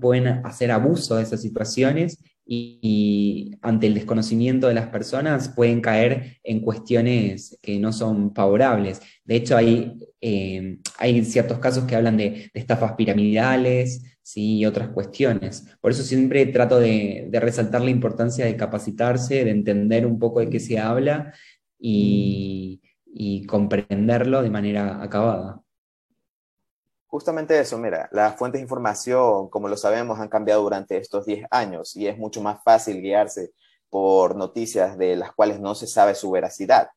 pueden 0.00 0.26
hacer 0.46 0.70
abuso 0.70 1.16
de 1.16 1.24
esas 1.24 1.42
situaciones 1.42 2.18
y, 2.44 3.52
ante 3.62 3.86
el 3.86 3.94
desconocimiento 3.94 4.68
de 4.68 4.74
las 4.74 4.88
personas 4.88 5.48
pueden 5.48 5.80
caer 5.80 6.38
en 6.42 6.60
cuestiones 6.60 7.58
que 7.62 7.78
no 7.78 7.92
son 7.92 8.34
favorables. 8.34 9.00
De 9.24 9.36
hecho, 9.36 9.56
hay, 9.56 9.98
eh, 10.20 10.78
hay 10.98 11.24
ciertos 11.24 11.58
casos 11.58 11.84
que 11.84 11.96
hablan 11.96 12.16
de, 12.16 12.50
estafas 12.54 12.92
piramidales 12.94 14.02
¿sí? 14.22 14.58
y 14.58 14.66
otras 14.66 14.88
cuestiones. 14.90 15.66
Por 15.80 15.92
eso 15.92 16.02
siempre 16.02 16.46
trato 16.46 16.78
de, 16.80 17.28
resaltar 17.32 17.82
la 17.82 17.90
importancia 17.90 18.44
de 18.44 18.56
capacitarse, 18.56 19.44
de 19.44 19.50
entender 19.50 20.06
un 20.06 20.18
poco 20.18 20.40
de 20.40 20.50
qué 20.50 20.60
se 20.60 20.78
habla 20.78 21.32
y 21.78 22.80
comprenderlo 23.46 24.42
de 24.42 24.50
manera 24.50 25.02
acabada. 25.02 25.61
Justamente 27.12 27.60
eso, 27.60 27.76
mira, 27.76 28.08
las 28.10 28.36
fuentes 28.36 28.58
de 28.58 28.62
información, 28.62 29.50
como 29.50 29.68
lo 29.68 29.76
sabemos, 29.76 30.18
han 30.18 30.30
cambiado 30.30 30.62
durante 30.62 30.96
estos 30.96 31.26
10 31.26 31.44
años 31.50 31.94
y 31.94 32.06
es 32.06 32.16
mucho 32.16 32.40
más 32.40 32.62
fácil 32.64 33.02
guiarse 33.02 33.50
por 33.90 34.34
noticias 34.34 34.96
de 34.96 35.16
las 35.16 35.34
cuales 35.34 35.60
no 35.60 35.74
se 35.74 35.86
sabe 35.86 36.14
su 36.14 36.30
veracidad. 36.30 36.88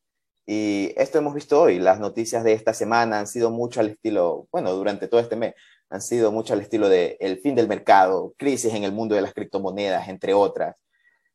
Y 0.45 0.93
esto 0.95 1.17
hemos 1.17 1.33
visto 1.33 1.61
hoy, 1.61 1.79
las 1.79 1.99
noticias 1.99 2.45
de 2.45 2.53
esta 2.53 2.73
semana 2.73 3.19
han 3.19 3.27
sido 3.27 3.51
mucho 3.51 3.81
al 3.81 3.89
estilo, 3.89 4.47
bueno, 4.53 4.71
durante 4.71 5.09
todo 5.09 5.19
este 5.19 5.35
mes, 5.35 5.53
han 5.89 6.01
sido 6.01 6.31
mucho 6.31 6.53
al 6.53 6.61
estilo 6.61 6.87
de 6.87 7.17
el 7.19 7.41
fin 7.41 7.53
del 7.53 7.67
mercado, 7.67 8.33
crisis 8.37 8.73
en 8.73 8.85
el 8.85 8.93
mundo 8.93 9.15
de 9.15 9.21
las 9.21 9.33
criptomonedas, 9.33 10.07
entre 10.07 10.33
otras. 10.33 10.77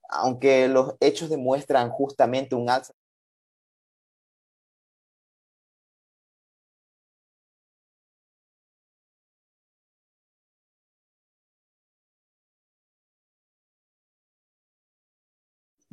Aunque 0.08 0.68
los 0.68 0.94
hechos 1.00 1.28
demuestran 1.28 1.90
justamente 1.90 2.54
un 2.54 2.70
alza 2.70 2.94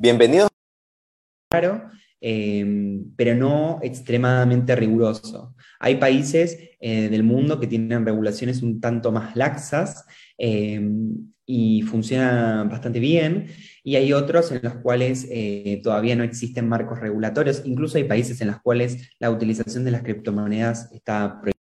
Bienvenidos. 0.00 0.48
Claro, 1.50 1.90
em, 2.20 3.12
pero 3.16 3.34
no 3.34 3.80
extremadamente 3.82 4.76
riguroso. 4.76 5.56
Hay 5.80 5.96
países 5.96 6.56
eh, 6.78 7.08
del 7.08 7.24
mundo 7.24 7.58
que 7.58 7.66
tienen 7.66 8.06
regulaciones 8.06 8.62
un 8.62 8.80
tanto 8.80 9.10
más 9.10 9.34
laxas 9.34 10.06
em, 10.36 11.32
y 11.44 11.82
funcionan 11.82 12.68
bastante 12.68 13.00
bien, 13.00 13.48
y 13.82 13.96
hay 13.96 14.12
otros 14.12 14.52
en 14.52 14.60
los 14.62 14.76
cuales 14.76 15.26
eh, 15.32 15.80
todavía 15.82 16.14
no 16.14 16.22
existen 16.22 16.68
marcos 16.68 17.00
regulatorios. 17.00 17.62
Incluso 17.64 17.98
hay 17.98 18.04
países 18.04 18.40
en 18.40 18.48
los 18.48 18.60
cuales 18.60 19.10
la 19.18 19.32
utilización 19.32 19.84
de 19.84 19.90
las 19.90 20.02
criptomonedas 20.02 20.92
está 20.92 21.40
prohibida. 21.40 21.58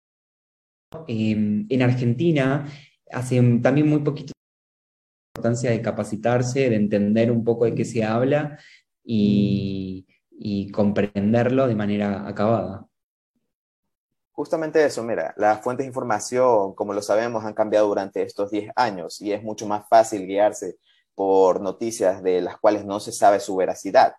En 1.07 1.81
Argentina, 1.81 2.65
hace 3.11 3.41
también 3.61 3.87
muy 3.87 3.99
poquito 3.99 4.33
importancia 5.35 5.69
de 5.69 5.81
capacitarse, 5.81 6.69
de 6.69 6.75
entender 6.77 7.29
un 7.29 7.43
poco 7.43 7.65
de 7.65 7.75
qué 7.75 7.83
se 7.83 8.05
habla 8.05 8.57
y, 9.03 10.07
y 10.31 10.71
comprenderlo 10.71 11.67
de 11.67 11.75
manera 11.75 12.25
acabada. 12.25 12.87
Justamente 14.31 14.83
eso, 14.83 15.03
mira, 15.03 15.33
las 15.37 15.61
fuentes 15.61 15.83
de 15.83 15.89
información, 15.89 16.73
como 16.73 16.93
lo 16.93 17.01
sabemos, 17.01 17.43
han 17.43 17.53
cambiado 17.53 17.87
durante 17.87 18.21
estos 18.21 18.49
10 18.51 18.71
años 18.75 19.21
y 19.21 19.33
es 19.33 19.43
mucho 19.43 19.67
más 19.67 19.87
fácil 19.89 20.25
guiarse 20.25 20.77
por 21.15 21.61
noticias 21.61 22.23
de 22.23 22.41
las 22.41 22.57
cuales 22.57 22.85
no 22.85 22.99
se 22.99 23.11
sabe 23.11 23.39
su 23.39 23.55
veracidad. 23.57 24.13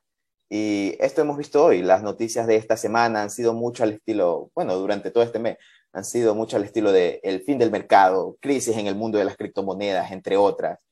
Y 0.50 0.96
esto 1.00 1.22
hemos 1.22 1.36
visto 1.38 1.64
hoy, 1.64 1.82
las 1.82 2.02
noticias 2.02 2.46
de 2.46 2.56
esta 2.56 2.76
semana 2.76 3.22
han 3.22 3.30
sido 3.30 3.52
mucho 3.52 3.82
al 3.82 3.92
estilo, 3.92 4.50
bueno, 4.54 4.76
durante 4.76 5.10
todo 5.10 5.24
este 5.24 5.38
mes, 5.38 5.56
han 5.92 6.04
sido 6.04 6.34
mucho 6.34 6.56
al 6.56 6.64
estilo 6.64 6.92
de 6.92 7.20
el 7.22 7.42
fin 7.42 7.58
del 7.58 7.70
mercado, 7.70 8.36
crisis 8.40 8.76
en 8.76 8.86
el 8.86 8.94
mundo 8.94 9.18
de 9.18 9.24
las 9.24 9.36
criptomonedas, 9.36 10.12
entre 10.12 10.36
otras. 10.36 10.85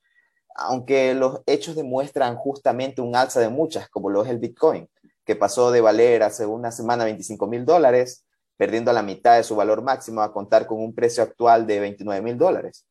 Aunque 0.54 1.14
los 1.14 1.40
hechos 1.46 1.74
demuestran 1.76 2.36
justamente 2.36 3.00
un 3.00 3.16
alza 3.16 3.40
de 3.40 3.48
muchas, 3.48 3.88
como 3.88 4.08
lo 4.08 4.22
es 4.22 4.30
el 4.30 4.38
Bitcoin, 4.38 4.88
que 5.24 5.36
pasó 5.36 5.70
de 5.70 5.80
valer 5.80 6.22
hace 6.22 6.46
una 6.46 6.70
semana 6.70 7.04
25 7.04 7.46
mil 7.46 7.64
dólares 7.64 8.24
perdiendo 8.56 8.92
la 8.92 9.02
mitad 9.02 9.36
de 9.36 9.42
su 9.42 9.56
valor 9.56 9.82
máximo 9.82 10.22
a 10.22 10.32
contar 10.32 10.66
con 10.66 10.80
un 10.80 10.94
precio 10.94 11.22
actual 11.22 11.66
de 11.66 11.80
29 11.80 12.22
mil 12.22 12.38
dólares. 12.38 12.86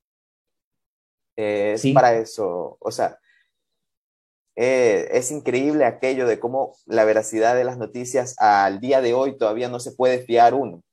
Eh, 1.35 1.73
es 1.75 1.93
para 1.93 2.13
eso, 2.15 2.77
o 2.79 2.91
sea, 2.91 3.17
eh, 4.55 5.09
es 5.11 5.31
increíble 5.31 5.85
aquello 5.85 6.27
de 6.27 6.39
cómo 6.39 6.75
la 6.85 7.05
veracidad 7.05 7.55
de 7.55 7.63
las 7.63 7.77
noticias 7.77 8.35
al 8.37 8.79
día 8.79 9.01
de 9.01 9.13
hoy 9.13 9.37
todavía 9.37 9.67
no 9.67 9.79
se 9.79 9.93
puede 9.93 10.19
fiar 10.23 10.53
uno. 10.53 10.83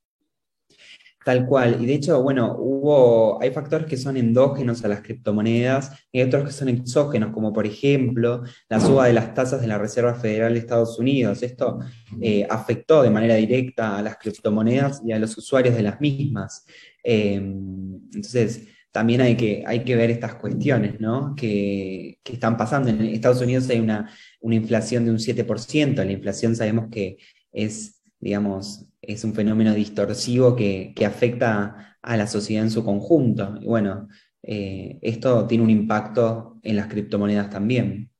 Tal 1.24 1.44
cual. 1.46 1.76
Y 1.80 1.86
de 1.86 1.94
hecho, 1.94 2.22
bueno, 2.22 2.56
hubo, 2.58 3.42
hay 3.42 3.50
factores 3.50 3.86
que 3.86 3.98
son 3.98 4.16
endógenos 4.16 4.82
a 4.84 4.88
las 4.88 5.02
criptomonedas 5.02 5.92
y 6.10 6.22
otros 6.22 6.46
que 6.46 6.52
son 6.52 6.70
exógenos, 6.70 7.32
como 7.32 7.52
por 7.52 7.66
ejemplo 7.66 8.42
la 8.70 8.80
suba 8.80 9.06
de 9.06 9.12
las 9.12 9.34
tasas 9.34 9.60
de 9.60 9.66
la 9.66 9.76
Reserva 9.76 10.14
Federal 10.14 10.54
de 10.54 10.60
Estados 10.60 10.98
Unidos. 10.98 11.42
Esto 11.42 11.80
eh, 12.22 12.46
afectó 12.48 13.02
de 13.02 13.10
manera 13.10 13.34
directa 13.34 13.98
a 13.98 14.02
las 14.02 14.16
criptomonedas 14.16 15.02
y 15.04 15.12
a 15.12 15.18
los 15.18 15.36
usuarios 15.36 15.76
de 15.76 15.82
las 15.82 16.00
mismas. 16.00 16.64
Em, 17.04 18.00
entonces, 18.14 18.68
también 18.92 19.20
hay 19.20 19.36
que, 19.36 19.62
hay 19.66 19.84
que 19.84 19.96
ver 19.96 20.10
estas 20.10 20.34
cuestiones 20.36 21.00
¿no? 21.00 21.34
que, 21.36 22.18
que 22.22 22.32
están 22.32 22.56
pasando. 22.56 22.88
En 22.90 23.02
Estados 23.02 23.40
Unidos 23.40 23.68
hay 23.68 23.78
una, 23.78 24.10
una 24.40 24.56
inflación 24.56 25.04
de 25.04 25.12
un 25.12 25.18
7%. 25.18 25.96
La 25.96 26.12
inflación 26.12 26.56
sabemos 26.56 26.88
que 26.90 27.18
es, 27.52 27.99
digamos, 28.20 28.86
es 29.02 29.24
un 29.24 29.34
fenómeno 29.34 29.74
distorsivo 29.74 30.54
que, 30.54 30.94
afecta 31.04 31.96
a 32.02 32.16
la 32.16 32.26
sociedad 32.26 32.64
en 32.64 32.70
su 32.70 32.84
conjunto. 32.84 33.56
Y 33.60 33.66
bueno, 33.66 34.08
eh, 34.42 34.98
esto 35.02 35.46
tiene 35.46 35.64
un 35.64 35.70
impacto 35.70 36.58
en 36.62 36.76
las 36.76 36.86
criptomonedas 36.86 37.50
también. 37.50 38.10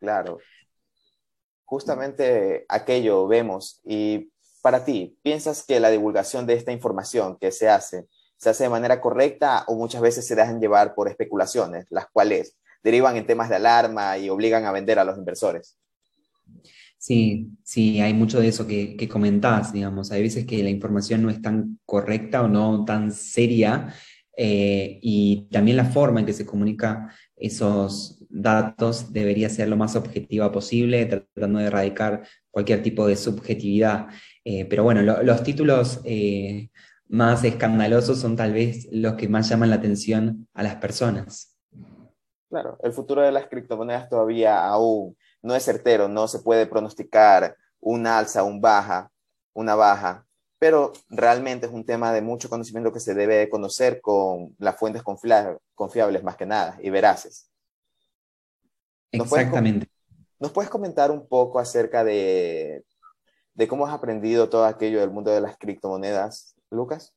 Claro. 0.00 0.38
Justamente 1.64 2.64
aquello 2.68 3.28
vemos. 3.28 3.80
Y 3.84 4.32
para 4.62 4.84
ti, 4.84 5.18
¿piensas 5.22 5.64
que 5.64 5.80
la 5.80 5.90
divulgación 5.90 6.46
de 6.46 6.54
esta 6.54 6.72
información 6.72 7.36
que 7.38 7.52
se 7.52 7.68
hace 7.68 8.06
se 8.38 8.50
hace 8.50 8.64
de 8.64 8.70
manera 8.70 9.00
correcta 9.00 9.64
o 9.66 9.74
muchas 9.74 10.00
veces 10.00 10.24
se 10.26 10.36
dejan 10.36 10.60
llevar 10.60 10.94
por 10.94 11.08
especulaciones, 11.08 11.86
las 11.90 12.06
cuales 12.08 12.56
derivan 12.84 13.16
en 13.16 13.26
temas 13.26 13.48
de 13.48 13.56
alarma 13.56 14.16
y 14.16 14.30
obligan 14.30 14.64
a 14.64 14.72
vender 14.72 14.98
a 14.98 15.04
los 15.04 15.18
inversores? 15.18 15.76
Sí, 16.98 17.50
sí, 17.62 18.00
hay 18.00 18.12
mucho 18.12 18.40
de 18.40 18.48
eso 18.48 18.66
que, 18.66 18.96
que 18.96 19.08
comentás, 19.08 19.72
digamos. 19.72 20.10
Hay 20.10 20.22
veces 20.22 20.44
que 20.44 20.62
la 20.62 20.70
información 20.70 21.22
no 21.22 21.30
es 21.30 21.40
tan 21.40 21.78
correcta 21.86 22.42
o 22.42 22.48
no 22.48 22.84
tan 22.84 23.12
seria 23.12 23.94
eh, 24.40 25.00
y 25.02 25.48
también 25.50 25.76
la 25.76 25.84
forma 25.84 26.20
en 26.20 26.26
que 26.26 26.32
se 26.32 26.46
comunica 26.46 27.12
esos 27.34 28.24
datos 28.28 29.12
debería 29.12 29.48
ser 29.48 29.68
lo 29.68 29.76
más 29.76 29.96
objetiva 29.96 30.52
posible, 30.52 31.06
tratando 31.06 31.58
de 31.58 31.66
erradicar 31.66 32.22
cualquier 32.48 32.80
tipo 32.80 33.04
de 33.08 33.16
subjetividad. 33.16 34.06
Eh, 34.44 34.64
pero 34.66 34.84
bueno, 34.84 35.02
los 35.02 35.42
títulos 35.42 36.00
eh, 36.04 36.70
más 37.08 37.42
escandalosos 37.42 38.20
son 38.20 38.36
tal 38.36 38.52
vez 38.52 38.88
los 38.92 39.14
que 39.14 39.28
más 39.28 39.48
llaman 39.48 39.70
la 39.70 39.76
atención 39.76 40.46
a 40.54 40.62
las 40.62 40.76
personas. 40.76 41.58
Claro, 42.48 42.78
el 42.82 42.92
futuro 42.92 43.22
de 43.22 43.32
las 43.32 43.48
criptomonedas 43.48 44.08
todavía 44.08 44.66
aún 44.66 45.16
no 45.42 45.54
es 45.54 45.64
certero, 45.64 46.08
no 46.08 46.28
se 46.28 46.40
puede 46.40 46.66
pronosticar 46.66 47.56
un 47.80 48.06
alza, 48.06 48.42
un 48.42 48.60
baja, 48.60 49.10
una 49.52 49.74
baja, 49.74 50.26
pero 50.58 50.92
realmente 51.08 51.66
es 51.66 51.72
un 51.72 51.84
tema 51.84 52.12
de 52.12 52.22
mucho 52.22 52.48
conocimiento 52.48 52.92
que 52.92 53.00
se 53.00 53.14
debe 53.14 53.48
conocer 53.48 54.00
con 54.00 54.54
las 54.58 54.76
fuentes 54.76 55.02
confiables 55.02 56.24
más 56.24 56.36
que 56.36 56.46
nada 56.46 56.76
y 56.82 56.90
veraces. 56.90 57.50
Exactamente. 59.12 59.88
¿Nos 60.38 60.52
puedes 60.52 60.70
comentar 60.70 61.10
un 61.10 61.26
poco 61.26 61.58
acerca 61.58 62.04
de, 62.04 62.84
de 63.54 63.68
cómo 63.68 63.86
has 63.86 63.94
aprendido 63.94 64.48
todo 64.48 64.64
aquello 64.64 65.00
del 65.00 65.10
mundo 65.10 65.30
de 65.30 65.40
las 65.40 65.56
criptomonedas, 65.56 66.54
Lucas? 66.70 67.14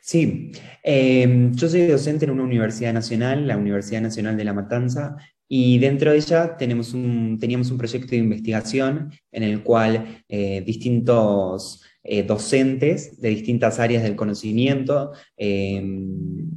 Sí, 0.00 0.52
em, 0.82 1.52
yo 1.54 1.68
soy 1.68 1.86
docente 1.86 2.24
en 2.24 2.32
una 2.32 2.42
universidad 2.42 2.92
nacional, 2.92 3.46
la 3.46 3.56
Universidad 3.56 4.00
Nacional 4.00 4.36
de 4.36 4.44
La 4.44 4.52
Matanza, 4.52 5.16
y 5.52 5.80
dentro 5.80 6.12
de 6.12 6.18
ella 6.18 6.56
tenemos 6.56 6.94
un, 6.94 7.36
teníamos 7.40 7.72
un 7.72 7.78
proyecto 7.78 8.12
de 8.12 8.18
investigación 8.18 9.12
en 9.32 9.42
el 9.42 9.64
cual 9.64 10.22
eh, 10.28 10.62
distintos 10.64 11.82
eh, 12.04 12.22
docentes 12.22 13.20
de 13.20 13.30
distintas 13.30 13.80
áreas 13.80 14.04
del 14.04 14.14
conocimiento 14.14 15.10
em, 15.36 16.48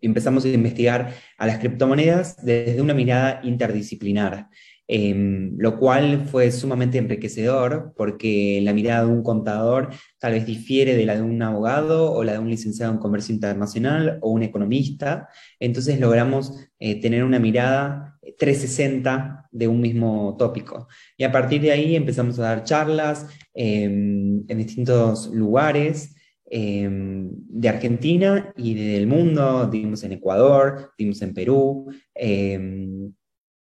empezamos 0.00 0.44
a 0.44 0.48
investigar 0.48 1.14
a 1.38 1.46
las 1.46 1.58
criptomonedas 1.60 2.44
desde 2.44 2.82
una 2.82 2.94
mirada 2.94 3.40
interdisciplinar. 3.44 4.48
Em, 4.88 5.56
lo 5.58 5.80
cual 5.80 6.26
fue 6.26 6.52
sumamente 6.52 6.98
enriquecedor 6.98 7.92
porque 7.96 8.60
la 8.62 8.72
mirada 8.72 9.04
de 9.04 9.10
un 9.10 9.24
contador 9.24 9.90
tal 10.20 10.34
vez 10.34 10.46
difiere 10.46 10.94
de 10.94 11.04
la 11.04 11.16
de 11.16 11.22
un 11.22 11.42
abogado 11.42 12.12
o 12.12 12.22
la 12.22 12.34
de 12.34 12.38
un 12.38 12.48
licenciado 12.50 12.92
en 12.92 12.98
comercio 12.98 13.34
internacional 13.34 14.18
o 14.22 14.30
un 14.30 14.44
economista. 14.44 15.28
Entonces 15.58 15.98
logramos 15.98 16.52
eh, 16.78 17.00
tener 17.00 17.24
una 17.24 17.40
mirada 17.40 18.15
360 18.38 19.48
de 19.50 19.68
un 19.68 19.80
mismo 19.80 20.36
tópico. 20.38 20.88
Y 21.16 21.24
a 21.24 21.32
partir 21.32 21.60
de 21.60 21.72
ahí 21.72 21.96
empezamos 21.96 22.38
a 22.38 22.42
dar 22.42 22.64
charlas 22.64 23.26
em, 23.54 24.44
en 24.48 24.58
distintos 24.58 25.28
lugares. 25.28 26.12
Em, 26.48 27.28
de 27.48 27.68
Argentina 27.68 28.52
y 28.56 28.74
del 28.74 29.08
mundo, 29.08 29.66
dimos 29.66 30.04
en 30.04 30.12
Ecuador, 30.12 30.92
dimos 30.96 31.20
en 31.22 31.34
Perú, 31.34 31.88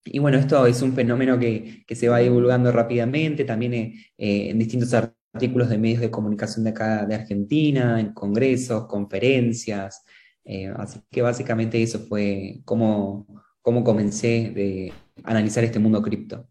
y 0.06 0.20
bueno, 0.20 0.38
esto 0.38 0.66
es 0.68 0.82
un 0.82 0.94
fenómeno 0.94 1.40
que, 1.40 1.84
se 1.90 2.08
va 2.08 2.20
divulgando 2.20 2.72
rápidamente, 2.72 3.44
también 3.44 3.74
eh, 3.74 3.94
en 4.18 4.60
distintos 4.60 4.94
artículos 4.94 5.70
de 5.70 5.78
medios 5.80 6.02
de 6.02 6.12
comunicación 6.12 6.64
de 6.64 6.70
acá 6.72 7.06
de 7.06 7.16
Argentina, 7.16 8.00
en 8.00 8.14
congresos, 8.14 8.86
conferencias. 8.86 10.04
Eh, 10.44 10.72
así 10.78 11.00
que 11.10 11.24
básicamente 11.24 11.82
eso 11.82 12.00
fue 12.00 12.62
cómo, 12.66 13.26
cómo 13.66 13.84
comencé 13.84 14.52
de 14.54 14.94
analizar 15.24 15.64
este 15.64 15.80
mundo 15.80 16.04
cripto. 16.04 16.48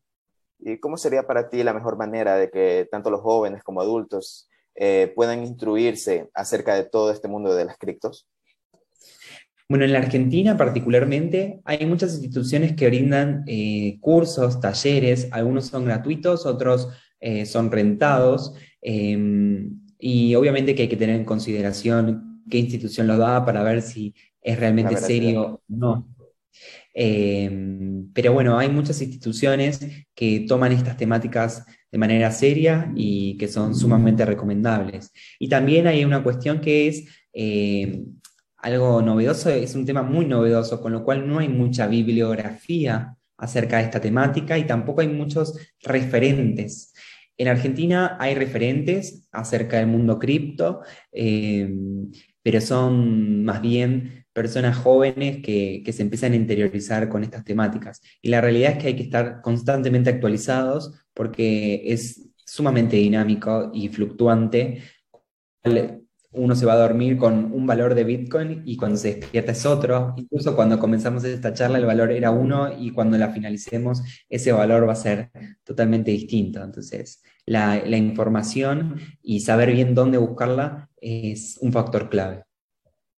¿Y 0.59 0.79
cómo 0.79 0.97
sería 0.97 1.27
para 1.27 1.49
ti 1.49 1.63
la 1.63 1.73
mejor 1.73 1.97
manera 1.97 2.37
de 2.37 2.51
que 2.51 2.89
tanto 2.91 3.09
los 3.09 3.21
jóvenes 3.21 3.63
como 3.63 3.81
adultos 3.81 4.51
puedan 5.15 5.45
instruirse 5.45 6.29
acerca 6.35 6.75
de 6.75 6.83
todo 6.83 7.13
este 7.13 7.29
mundo 7.29 7.55
de 7.55 7.65
las 7.65 7.79
criptos? 7.79 8.27
Bueno, 9.69 9.87
en 9.87 9.93
la 9.93 10.01
Argentina 10.01 10.57
particularmente 10.57 11.61
hay 11.65 11.87
muchas 11.87 12.13
instituciones 12.13 12.75
que 12.75 12.87
brindan 12.87 13.45
eh, 13.47 13.99
cursos, 14.01 14.61
talleres, 14.61 15.29
algunos 15.31 15.67
son 15.67 15.87
gratuitos, 15.87 16.45
otros 16.45 16.89
eh, 17.21 17.47
son 17.47 17.73
rentados, 17.73 18.55
em, 18.83 19.81
y 19.99 20.35
obviamente 20.35 20.75
que 20.75 20.83
hay 20.83 20.89
que 20.89 20.97
tener 20.97 21.17
en 21.17 21.25
consideración 21.25 22.43
qué 22.51 22.59
institución 22.59 23.07
lo 23.07 23.17
da 23.17 23.45
para 23.47 23.63
ver 23.63 23.81
si 23.81 24.15
es 24.43 24.59
realmente 24.61 24.99
serio 24.99 25.43
o 25.43 25.63
no. 25.69 26.09
Em, 26.93 28.13
pero 28.13 28.33
bueno, 28.33 28.59
hay 28.59 28.69
muchas 28.69 29.01
instituciones 29.03 29.81
que 30.15 30.45
toman 30.49 30.73
estas 30.73 30.97
temáticas 30.97 31.65
de 31.91 31.99
manera 31.99 32.31
seria 32.31 32.93
y 32.95 33.37
que 33.37 33.49
son 33.49 33.75
sumamente 33.75 34.25
recomendables. 34.25 35.13
Y 35.39 35.49
también 35.49 35.87
hay 35.87 36.05
una 36.05 36.23
cuestión 36.23 36.61
que 36.61 36.89
es 36.89 37.05
em, 37.33 38.07
algo 38.59 39.03
novedoso, 39.03 39.51
es 39.51 39.75
un 39.75 39.85
tema 39.85 40.03
muy 40.03 40.27
novedoso, 40.27 40.81
con 40.81 40.93
lo 40.93 41.05
cual 41.05 41.27
no 41.29 41.39
hay 41.39 41.49
mucha 41.49 41.87
bibliografía 41.87 43.17
acerca 43.37 43.79
de 43.79 43.85
esta 43.85 44.01
temática 44.01 44.59
y 44.59 44.67
tampoco 44.67 45.01
hay 45.03 45.09
muchos 45.09 45.59
referentes. 45.83 46.95
En 47.37 47.49
Argentina 47.49 48.17
hay 48.21 48.35
referentes 48.35 49.29
acerca 49.33 49.79
del 49.79 49.89
mundo 49.89 50.19
cripto, 50.19 50.81
eh, 51.13 51.69
pero 52.43 52.61
son 52.61 53.45
más 53.45 53.61
bien 53.61 54.24
personas 54.35 54.77
jóvenes 54.77 55.39
que, 55.43 55.83
que, 55.85 55.93
se 55.93 56.03
empiezan 56.03 56.33
a 56.33 56.37
interiorizar 56.37 57.09
con 57.09 57.25
estas 57.25 57.45
temáticas. 57.45 58.03
Y 58.21 58.29
la 58.29 58.43
realidad 58.43 58.73
es 58.73 58.79
que 58.79 58.89
hay 58.89 58.97
que 58.97 59.05
estar 59.05 59.41
constantemente 59.41 60.11
actualizados 60.11 60.93
porque 61.15 61.83
es 61.87 62.29
sumamente 62.45 62.97
dinámico 62.97 63.71
y 63.73 63.89
fluctuante 63.89 64.83
uno 66.35 66.57
se 66.57 66.67
va 66.67 66.75
a 66.75 66.77
dormir 66.77 67.17
con 67.17 67.53
un 67.53 67.67
valor 67.67 67.95
de 67.95 68.05
Bitcoin 68.05 68.63
y 68.65 68.77
cuando 68.77 68.97
se 68.97 69.15
despierta 69.15 69.53
es 69.53 69.65
otro. 69.65 70.15
Incluso 70.17 70.55
cuando 70.55 70.79
comenzamos 70.79 71.25
esta 71.25 71.55
charla 71.55 71.79
el 71.79 71.87
valor 71.87 72.11
era 72.11 72.31
uno 72.31 72.71
y 72.77 72.91
cuando 72.91 73.17
la 73.17 73.31
finalicemos 73.31 74.03
ese 74.29 74.53
valor 74.53 74.87
va 74.89 74.93
a 74.93 74.97
ser 74.97 75.31
totalmente 75.65 76.11
distinto. 76.11 76.63
Entonces, 76.63 77.23
la, 77.47 77.83
la 77.87 77.97
información 77.97 79.01
y 79.23 79.41
saber 79.41 79.73
bien 79.73 79.95
dónde 79.95 80.19
buscarla 80.19 80.91
es 81.01 81.57
un 81.61 81.73
factor 81.73 82.11
clave. 82.11 82.45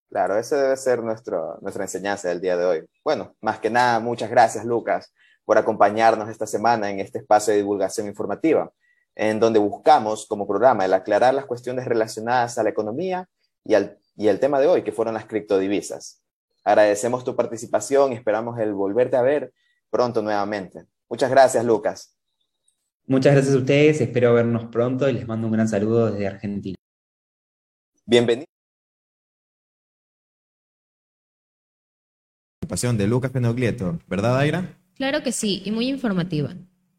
Claro, 0.09 0.38
esa 0.38 0.57
debe 0.57 0.77
ser 0.77 1.03
nuestro, 1.03 1.59
nuestra 1.61 1.85
enseñanza 1.85 2.29
del 2.29 2.40
día 2.40 2.57
de 2.57 2.64
hoy. 2.64 2.87
Bueno, 3.05 3.35
más 3.40 3.59
que 3.59 3.71
nada, 3.71 4.01
muchas 4.01 4.31
gracias 4.31 4.64
Lucas 4.64 5.12
por 5.45 5.59
acompañarnos 5.59 6.29
esta 6.29 6.47
semana 6.47 6.90
en 6.90 7.01
este 7.01 7.19
espacio 7.19 7.53
de 7.53 7.59
divulgación 7.59 8.07
informativa 8.07 8.71
en 9.16 9.40
donde 9.40 9.59
buscamos 9.59 10.27
como 10.27 10.47
programa 10.47 10.85
el 10.85 10.92
aclarar 10.92 11.35
las 11.35 11.47
cuestiones 11.47 11.87
relacionadas 11.87 12.59
a 12.59 12.62
la 12.62 12.69
economía 12.69 13.29
y 13.64 13.75
al, 13.75 13.99
y 14.14 14.29
el 14.29 14.38
tema 14.38 14.61
de 14.61 14.66
hoy, 14.66 14.83
que 14.83 14.92
fueron 14.92 15.14
las 15.14 15.25
criptodivisas. 15.25 16.23
Agradecemos 16.62 17.25
tu 17.25 17.35
participación 17.35 18.12
y 18.12 18.16
esperamos 18.16 18.59
el 18.61 18.75
volverte 18.75 19.16
a 19.16 19.23
ver 19.23 19.53
pronto 19.90 20.21
nuevamente. 20.21 20.85
Muchas 21.09 21.31
gracias, 21.31 21.64
Lucas. 21.64 22.14
Muchas 23.07 23.33
gracias 23.33 23.55
a 23.55 23.59
ustedes, 23.59 24.01
espero 24.01 24.35
vernos 24.35 24.66
pronto 24.66 25.09
y 25.09 25.14
les 25.14 25.27
mando 25.27 25.47
un 25.47 25.53
gran 25.55 25.69
saludo 25.69 26.11
desde 26.11 26.27
Argentina. 26.27 26.77
Bienvenido. 28.05 28.56
De 32.66 33.07
Lucas 33.07 33.31
Penoglieto, 33.31 33.98
¿verdad, 34.09 34.38
Aira? 34.38 34.74
Claro 34.96 35.22
que 35.22 35.33
sí, 35.33 35.62
y 35.64 35.70
muy 35.70 35.88
informativa. 35.88 36.55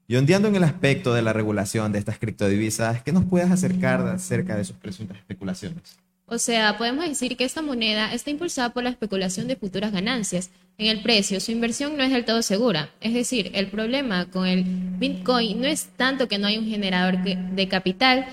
Y 0.08 0.15
ondeando 0.15 0.47
en 0.47 0.56
el 0.56 0.63
aspecto 0.63 1.13
de 1.13 1.21
la 1.21 1.34
regulación 1.34 1.91
de 1.91 1.99
estas 1.99 2.17
criptodivisas, 2.17 3.03
¿qué 3.03 3.12
nos 3.12 3.25
puedes 3.25 3.51
acercar 3.51 4.01
acerca 4.08 4.56
de 4.56 4.63
sus 4.63 4.77
presuntas 4.77 5.17
especulaciones? 5.17 5.97
O 6.25 6.38
sea, 6.38 6.77
podemos 6.77 7.08
decir 7.08 7.38
que 7.38 7.45
esta 7.45 7.62
moneda 7.62 8.13
está 8.13 8.30
impulsada 8.30 8.73
por 8.73 8.84
la 8.84 8.89
especulación 8.89 9.47
de 9.47 9.56
futuras 9.56 9.91
ganancias. 9.91 10.49
En 10.77 10.88
el 10.88 11.01
precio, 11.01 11.39
su 11.39 11.51
inversión 11.51 11.97
no 11.97 12.03
es 12.03 12.12
del 12.12 12.25
todo 12.25 12.41
segura. 12.41 12.89
Es 13.01 13.13
decir, 13.13 13.51
el 13.53 13.67
problema 13.67 14.30
con 14.30 14.45
el 14.45 14.63
Bitcoin 14.65 15.62
no 15.62 15.67
es 15.67 15.88
tanto 15.95 16.27
que 16.27 16.38
no 16.38 16.47
hay 16.47 16.58
un 16.58 16.67
generador 16.67 17.23
de 17.23 17.67
capital 17.67 18.25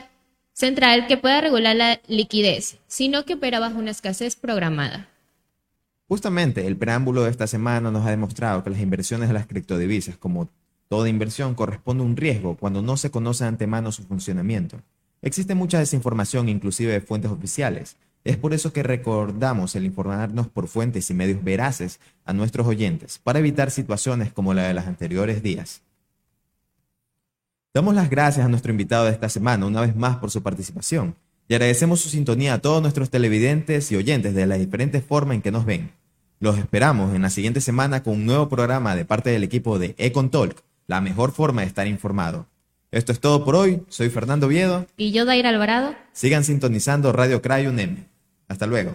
central 0.53 1.07
que 1.07 1.17
pueda 1.17 1.41
regular 1.41 1.77
la 1.77 2.01
liquidez, 2.07 2.79
sino 2.87 3.25
que 3.25 3.35
opera 3.35 3.61
bajo 3.61 3.79
una 3.79 3.91
escasez 3.91 4.37
programada. 4.37 5.09
Justamente, 6.09 6.67
el 6.67 6.77
preámbulo 6.77 7.23
de 7.23 7.31
esta 7.31 7.47
semana 7.47 7.91
nos 7.91 8.07
ha 8.07 8.11
demostrado 8.11 8.63
que 8.63 8.71
las 8.71 8.81
inversiones 8.81 9.29
de 9.29 9.35
las 9.35 9.47
criptodivisas, 9.47 10.17
como 10.17 10.51
Toda 10.89 11.09
inversión 11.09 11.55
corresponde 11.55 12.03
a 12.03 12.07
un 12.07 12.17
riesgo 12.17 12.57
cuando 12.57 12.83
no 12.83 12.97
se 12.97 13.11
conoce 13.11 13.45
de 13.45 13.49
antemano 13.49 13.91
su 13.91 14.05
funcionamiento. 14.05 14.81
Existe 15.23 15.55
mucha 15.55 15.79
desinformación, 15.79 16.49
inclusive 16.49 16.93
de 16.93 17.01
fuentes 17.01 17.31
oficiales. 17.31 17.97
Es 18.23 18.37
por 18.37 18.55
eso 18.55 18.73
que 18.73 18.83
recordamos 18.83 19.75
el 19.75 19.87
informarnos 19.87 20.49
por 20.49 20.69
fuentes 20.69 21.09
y 21.11 21.15
medios 21.15 21.43
veraces 21.43 22.01
a 22.25 22.33
nuestros 22.33 22.67
oyentes, 22.67 23.19
para 23.19 23.39
evitar 23.39 23.71
situaciones 23.71 24.33
como 24.33 24.55
la 24.55 24.65
de 24.65 24.75
los 24.75 24.87
anteriores 24.87 25.43
días. 25.43 25.83
Damos 27.75 27.95
las 27.95 28.09
gracias 28.09 28.47
a 28.47 28.49
nuestro 28.49 28.71
invitado 28.71 29.07
de 29.07 29.11
esta 29.11 29.29
semana 29.29 29.67
una 29.67 29.81
vez 29.81 29.97
más 29.97 30.19
por 30.19 30.31
su 30.31 30.43
participación 30.43 31.17
y 31.49 31.55
agradecemos 31.55 32.01
su 32.01 32.09
sintonía 32.09 32.55
a 32.55 32.59
todos 32.59 32.81
nuestros 32.83 33.11
televidentes 33.11 33.91
y 33.93 33.97
oyentes 33.97 34.35
de 34.35 34.47
las 34.47 34.59
diferentes 34.59 35.05
formas 35.05 35.37
en 35.37 35.43
que 35.43 35.51
nos 35.51 35.65
ven. 35.65 35.93
Los 36.41 36.59
esperamos 36.59 37.15
en 37.15 37.23
la 37.23 37.31
siguiente 37.31 37.61
semana 37.61 38.03
con 38.03 38.15
un 38.15 38.27
nuevo 38.27 38.49
programa 38.49 38.97
de 38.97 39.05
parte 39.05 39.31
del 39.31 39.45
equipo 39.45 39.79
de 39.79 39.95
Econ 39.99 40.31
Talk 40.31 40.63
la 40.87 41.01
mejor 41.01 41.33
forma 41.33 41.63
de 41.63 41.69
estar 41.69 41.87
informado. 41.87 42.47
Esto 42.91 43.13
es 43.13 43.21
todo 43.21 43.45
por 43.45 43.57
hoy. 43.57 43.83
Soy 43.89 44.11
Fernando 44.11 44.49
Viedo. 44.49 44.87
Y 44.97 45.13
yo, 45.13 45.25
Daira 45.25 45.49
Alvarado. 45.49 45.95
Sigan 46.13 46.45
sintonizando 46.45 47.13
Radio 47.13 47.43
Cray 47.43 47.67
UNEM. 47.67 48.05
Hasta 48.49 48.67
luego. 48.67 48.93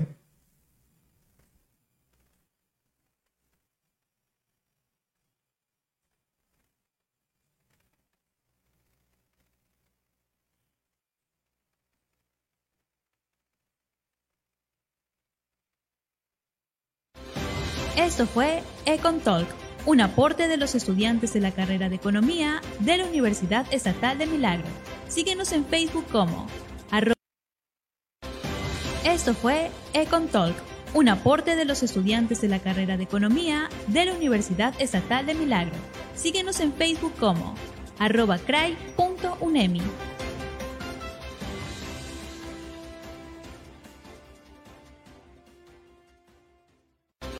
Esto 18.19 18.33
fue 18.33 18.61
Econ 18.85 19.21
Talk 19.21 19.47
un 19.85 20.01
aporte 20.01 20.49
de 20.49 20.57
los 20.57 20.75
estudiantes 20.75 21.31
de 21.31 21.39
la 21.39 21.53
carrera 21.53 21.87
de 21.87 21.95
Economía 21.95 22.61
de 22.79 22.97
la 22.97 23.05
Universidad 23.05 23.65
Estatal 23.71 24.17
de 24.17 24.27
Milagro. 24.27 24.67
Síguenos 25.07 25.53
en 25.53 25.63
Facebook 25.63 26.03
como 26.11 26.45
Esto 29.05 29.33
fue 29.33 29.71
Econ 29.93 30.27
Talk, 30.27 30.53
un 30.93 31.07
aporte 31.07 31.55
de 31.55 31.63
los 31.63 31.81
estudiantes 31.81 32.41
de 32.41 32.49
la 32.49 32.59
carrera 32.59 32.97
de 32.97 33.03
Economía 33.03 33.69
de 33.87 34.03
la 34.03 34.13
Universidad 34.13 34.73
Estatal 34.81 35.25
de 35.25 35.35
Milagro. 35.35 35.77
Síguenos 36.13 36.59
en 36.59 36.73
Facebook 36.73 37.13
como 37.21 37.55
arroba 37.99 38.37
cray.unemi. 38.37 39.81